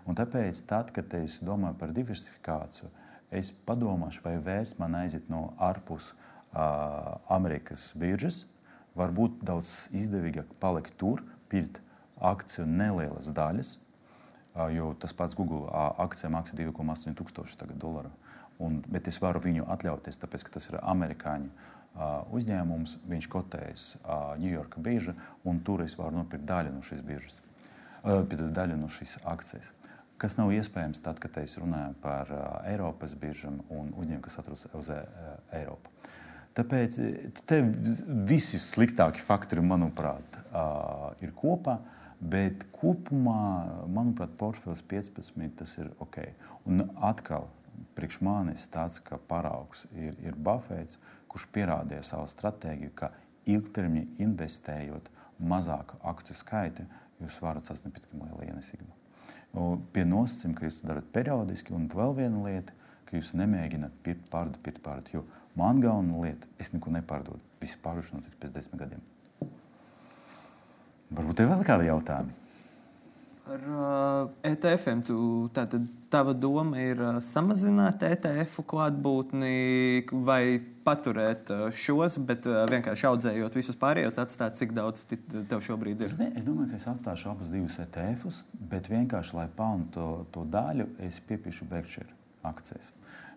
Un 0.06 0.16
tāpēc, 0.18 0.60
tad, 0.68 0.92
kad 0.94 1.12
es 1.18 1.40
domāju 1.44 1.76
par 1.80 1.92
diversifikāciju, 1.96 2.88
es 3.34 3.50
padomāšu, 3.66 4.22
vai 4.24 4.36
vērts 4.42 4.76
man 4.78 4.94
aiziet 5.00 5.28
no 5.32 5.50
ārpuses 5.58 6.14
Amerikas 6.56 7.90
biržas, 7.98 8.44
var 8.96 9.12
būt 9.12 9.42
daudz 9.44 9.86
izdevīgāk 9.96 10.54
palikt 10.62 10.96
tur, 11.00 11.22
pirkt 11.52 11.82
akciju 12.16 12.64
nelielas 12.66 13.28
daļas, 13.36 13.76
jo 14.72 14.94
tas 15.00 15.12
pats 15.12 15.36
Google 15.36 15.68
akcija 16.00 16.30
maksā 16.32 16.56
2,8 16.56 17.16
tūkstoši 17.18 17.74
dolāru. 17.76 18.12
Un, 18.58 18.80
bet 18.88 19.08
es 19.10 19.18
varu 19.20 19.42
viņu 19.44 19.66
atļauties, 19.68 20.16
tāpēc 20.22 20.46
ka 20.46 20.54
tas 20.54 20.70
ir 20.70 20.78
amerikāņu 20.80 21.50
uh, 21.50 22.22
uzņēmums. 22.32 22.96
Viņš 23.08 23.28
kotējas 23.32 23.84
uh, 23.98 24.32
Ņujorka 24.40 24.80
birža, 24.80 25.12
un 25.44 25.60
tur 25.60 25.84
es 25.84 25.96
varu 25.98 26.22
nopirkt 26.22 26.46
daļu 26.48 26.72
no 26.72 26.80
šīs 26.86 27.02
biržas, 27.04 27.42
uh, 28.00 28.22
daļu 28.24 28.78
no 28.80 28.88
šīs 28.88 29.18
akcijas. 29.28 29.74
Kas 30.16 30.38
nav 30.38 30.54
iespējams 30.56 31.02
tad, 31.04 31.20
kad 31.20 31.36
es 31.42 31.58
runāju 31.60 31.92
par 32.00 32.32
uh, 32.32 32.46
Eiropas 32.70 33.12
biržām 33.20 33.60
un 33.68 33.92
uzņēmumu, 33.92 34.24
kas 34.24 34.40
atrodas 34.40 34.64
uz 34.72 34.88
uh, 34.94 35.02
Eiropu. 35.52 35.92
Tāpēc 36.56 36.96
te 37.44 37.58
visi 38.28 38.58
sliktākie 38.62 39.20
faktori, 39.24 39.64
manuprāt, 39.64 40.40
ir 41.24 41.34
kopā. 41.36 41.80
Bet 42.16 42.62
kopumā, 42.72 43.84
manuprāt, 43.92 44.32
portfels 44.40 44.80
15 44.88 45.50
tas 45.58 45.74
ir 45.76 45.90
ok. 46.00 46.22
Un 46.64 46.86
atkal, 47.04 47.44
priekš 47.96 48.22
manis 48.24 48.64
tāds, 48.72 49.02
ka 49.04 49.18
paraugs 49.28 49.84
ir, 49.92 50.16
ir 50.24 50.32
Buffets, 50.32 50.96
kurš 51.28 51.44
pierādīja 51.52 52.00
savu 52.08 52.24
stratēģiju, 52.32 52.94
ka 52.96 53.10
ilgtermiņā 53.52 54.22
investējot 54.24 55.10
mazāku 55.44 56.00
akciju 56.08 56.38
skaitu, 56.40 56.86
jūs 57.20 57.36
varat 57.44 57.68
sasniegt 57.68 57.98
pietiekami 57.98 58.30
lielu 58.30 58.54
ienesīgumu. 58.54 58.96
Pie 59.92 60.04
nosacījuma, 60.08 60.56
ka 60.56 60.66
jūs 60.66 60.80
to 60.80 60.88
darat 60.88 61.12
periodiski, 61.12 61.76
un 61.76 61.86
vēl 61.92 62.16
viena 62.16 62.42
lieta, 62.48 62.72
ka 63.06 63.20
jūs 63.20 63.34
nemēģināt 63.36 64.00
pirkt, 64.04 64.24
pārdot, 64.32 64.58
pirkt, 64.64 64.82
pārdot. 64.84 65.35
Man 65.56 65.80
galvenā 65.80 66.20
lieta, 66.20 66.48
es 66.60 66.72
neko 66.74 66.92
nepārdodu. 66.92 67.40
Visu 67.62 67.78
pārdošanu 67.84 68.20
notiks 68.20 68.40
pēc 68.42 68.56
desmit 68.56 68.82
gadiem. 68.82 69.04
Varbūt 71.16 71.38
tev 71.38 71.54
vēl 71.54 71.62
kādi 71.64 71.88
jautājumi? 71.88 72.42
Ar 73.46 73.66
uh, 73.70 74.30
ETF-iem 74.42 75.04
tu, 75.06 75.16
tātad, 75.54 75.84
tava 76.10 76.32
doma 76.34 76.80
ir 76.82 76.98
uh, 76.98 77.20
samazināt 77.22 78.02
ETF 78.02 78.56
klātbūtni 78.72 80.02
vai 80.26 80.58
paturēt 80.86 81.52
uh, 81.54 81.68
šos, 81.70 82.18
bet 82.26 82.48
uh, 82.50 82.64
vienkārši 82.66 83.06
audzējot 83.06 83.58
visus 83.60 83.78
pārējos, 83.78 84.18
atstāt, 84.18 84.58
cik 84.58 84.74
daudz 84.74 85.06
tev 85.06 85.62
šobrīd 85.62 86.02
ir? 86.02 86.16
Ne, 86.18 86.32
es 86.34 86.44
domāju, 86.48 86.72
ka 86.72 86.80
es 86.82 86.88
atstāšu 86.90 87.30
abus 87.36 87.54
divus 87.54 87.78
ETF-us, 87.86 88.42
bet 88.74 88.90
vienkārši, 88.90 89.38
lai 89.38 89.46
pelnu 89.54 89.88
to, 89.94 90.10
to 90.34 90.42
daļu, 90.50 90.90
es 91.06 91.22
piepiešu 91.30 91.70
Berkshire 91.70 92.10
akcijas. 92.50 92.90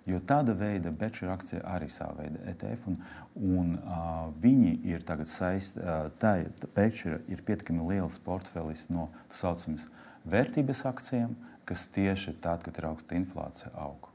Jo 0.08 0.22
tāda 0.24 0.56
veida 0.58 0.92
Berkshire 0.96 1.34
akcija 1.34 1.62
arī 1.70 1.90
savā 1.92 2.24
veidā 2.24 2.42
ETF, 2.52 2.88
un, 2.90 3.00
un 3.36 3.74
uh, 3.78 4.30
viņi 4.42 4.78
ir 4.90 5.04
tagad 5.06 5.30
saistīti. 5.30 5.84
Uh, 5.84 6.70
Berkshire 6.76 7.20
ir 7.28 7.44
pietiekami 7.46 7.86
liels 7.92 8.20
portfelis 8.24 8.88
no 8.90 9.10
tā 9.30 9.42
saucamas 9.44 9.90
vērtības 10.30 10.86
akcijām, 10.90 11.36
kas 11.70 11.86
tieši 11.94 12.38
tad, 12.42 12.64
kad 12.66 12.80
ir 12.80 12.90
augsta 12.90 13.18
inflācija, 13.20 13.74
aug. 13.78 14.10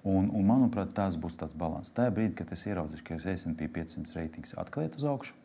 Un, 0.00 0.30
un, 0.32 0.44
manuprāt, 0.48 0.94
tas 0.96 1.18
būs 1.20 1.36
tāds 1.36 1.52
līdzsvars. 1.52 1.92
Tajā 1.96 2.14
brīdī, 2.16 2.38
kad 2.38 2.52
es 2.56 2.64
ieraudzīšu, 2.70 3.04
ka 3.04 3.18
SP 3.20 3.68
500 3.68 4.16
reitings 4.16 4.56
atkal 4.56 4.86
iet 4.86 4.96
uz 4.96 5.04
augšu, 5.04 5.36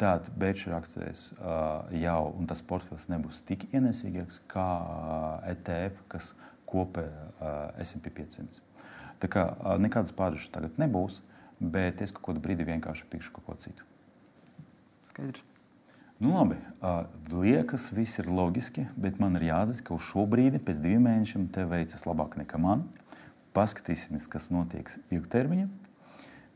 tad 0.00 0.32
Berkshire 0.36 0.74
akcijas 0.76 1.28
uh, 1.38 1.86
jau, 1.94 2.32
un 2.34 2.50
tas 2.50 2.64
portfels 2.66 3.06
nebūs 3.12 3.44
tik 3.46 3.68
ienesīgāks 3.70 4.42
kā 4.50 4.66
uh, 4.82 5.50
ETF, 5.52 6.02
kas 6.10 6.32
kopē 6.66 7.06
uh, 7.06 7.78
SP 7.78 8.10
500. 8.10 8.65
Tā 9.22 9.30
kā 9.32 9.48
nekādas 9.80 10.14
pārāžas 10.16 10.52
tagad 10.52 10.76
nebūs, 10.80 11.22
bet 11.60 12.02
es 12.04 12.12
kaut 12.12 12.28
kādu 12.30 12.42
brīdi 12.44 12.66
vienkārši 12.68 13.08
pikšu 13.12 13.32
kaut 13.36 13.46
ko 13.48 13.58
citu. 13.60 13.86
Skaidrs. 15.08 15.44
Nu, 16.16 16.32
labi, 16.32 16.56
liekas, 17.28 17.90
viss 17.92 18.16
ir 18.22 18.30
loģiski, 18.32 18.86
bet 18.96 19.18
man 19.20 19.36
ir 19.36 19.50
jāatzīst, 19.50 19.82
ka 19.84 19.92
uz 19.92 20.06
šo 20.08 20.24
brīdi, 20.28 20.60
pēc 20.64 20.78
diviem 20.80 21.04
mēnešiem, 21.04 21.50
tev 21.52 21.74
veicas 21.74 22.06
labāk 22.08 22.38
nekā 22.40 22.60
man. 22.60 22.86
Paskatīsimies, 23.56 24.28
kas 24.32 24.48
notiks 24.52 24.96
ilgtermiņā. 25.12 25.66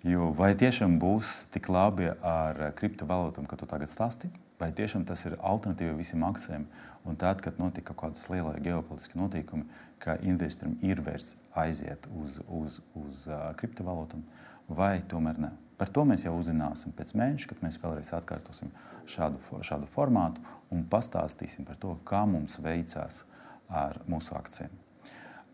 Jo 0.08 0.30
vai 0.32 0.54
tiešām 0.56 0.96
būs 1.00 1.50
tik 1.52 1.68
labi 1.68 2.08
ar 2.24 2.70
kriptovalūtām, 2.78 3.44
kā 3.44 3.58
tu 3.60 3.68
tagad 3.68 3.92
stāstīji, 3.92 4.32
vai 4.60 4.70
tiešām 4.72 5.04
tas 5.08 5.26
ir 5.28 5.36
alternatīva 5.36 5.92
visiem 5.98 6.24
akcijiem? 6.24 6.64
Un 7.04 7.20
tad, 7.20 7.44
kad 7.44 7.60
notika 7.60 7.92
kaut 7.92 8.14
kādas 8.14 8.24
lielas 8.32 8.56
ģeopolitiskas 8.64 9.20
notikumi, 9.20 9.68
ka 10.00 10.16
investoram 10.26 10.76
ir 10.86 11.02
vērts 11.04 11.34
aiziet 11.60 12.06
uz, 12.16 12.38
uz, 12.48 12.80
uz 12.96 13.26
uh, 13.28 13.50
kriptovalūtām, 13.60 14.22
vai 14.68 15.00
tomēr 15.10 15.40
ne. 15.42 15.52
Par 15.80 15.88
to 15.88 16.04
mēs 16.04 16.26
jau 16.26 16.34
uzzināsim 16.36 16.92
pēc 16.96 17.14
mēneša, 17.16 17.48
kad 17.50 17.62
mēs 17.64 17.78
vēlreiz 17.80 18.12
atkārtosim 18.16 18.72
šādu, 19.08 19.40
šādu 19.64 19.88
formātu 19.88 20.44
un 20.72 20.84
pastāstīsim 20.90 21.64
par 21.68 21.78
to, 21.80 21.94
kā 22.04 22.26
mums 22.28 22.58
veicās 22.60 23.24
ar 23.68 24.00
mūsu 24.10 24.36
akcijiem. 24.36 24.72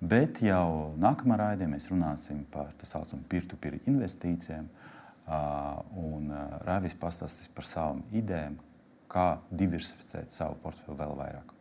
Bet 0.00 0.42
jau 0.44 0.92
nākamā 1.00 1.38
raidījumā 1.40 1.76
mēs 1.78 1.88
runāsim 1.88 2.42
par 2.52 2.74
tā 2.76 2.88
saucamu 2.88 3.24
peer-to-peer 3.30 3.78
investīcijām, 3.88 4.68
un 5.96 6.30
Rāvis 6.66 6.94
pastāstīs 7.00 7.48
par 7.54 7.66
savām 7.66 8.02
idejām, 8.14 8.58
kā 9.10 9.38
diversificēt 9.50 10.34
savu 10.34 10.58
portfeli 10.62 10.98
vēl 11.00 11.14
vairāk. 11.18 11.55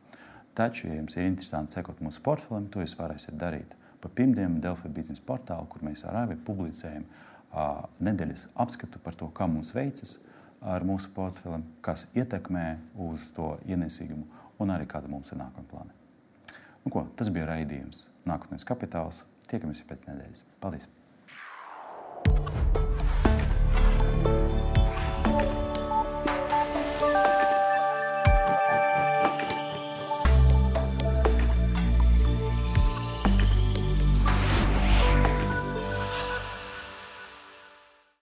Taču, 0.56 0.88
ja 0.88 0.96
jums 0.96 1.18
ir 1.18 1.28
interesanti 1.28 1.76
sekot 1.76 2.00
mūsu 2.04 2.22
portfelim, 2.24 2.70
to 2.72 2.84
jūs 2.84 2.96
varēsiet 3.00 3.36
darīt 3.40 3.76
pa 4.06 4.10
pirmdienu 4.14 4.60
Delfi 4.62 4.90
biznesa 4.94 5.24
portālu, 5.26 5.66
kur 5.66 5.82
mēs 5.82 6.04
ar 6.06 6.14
Rāvi 6.14 6.36
publicējam 6.46 7.08
uh, 7.10 7.88
nedēļas 8.06 8.52
apskatu 8.62 9.02
par 9.02 9.18
to, 9.18 9.32
kā 9.34 9.48
mums 9.50 9.74
veicas 9.74 10.20
ar 10.62 10.86
mūsu 10.86 11.10
portfelim, 11.16 11.64
kas 11.86 12.06
ietekmē 12.14 12.68
uz 13.08 13.32
to 13.34 13.56
ienesīgumu 13.66 14.28
un 14.62 14.74
arī 14.76 14.86
kāda 14.90 15.10
mums 15.10 15.34
ir 15.34 15.42
nākamā 15.42 15.66
plāna. 15.72 15.98
Nu, 16.84 16.94
ko, 16.94 17.08
tas 17.18 17.34
bija 17.34 17.50
raidījums 17.50 18.12
Nākotnes 18.30 18.68
kapitāls. 18.68 19.24
Tiekamies 19.50 19.82
pēc 19.90 20.06
nedēļas. 20.06 20.46
Paldies! 20.62 20.86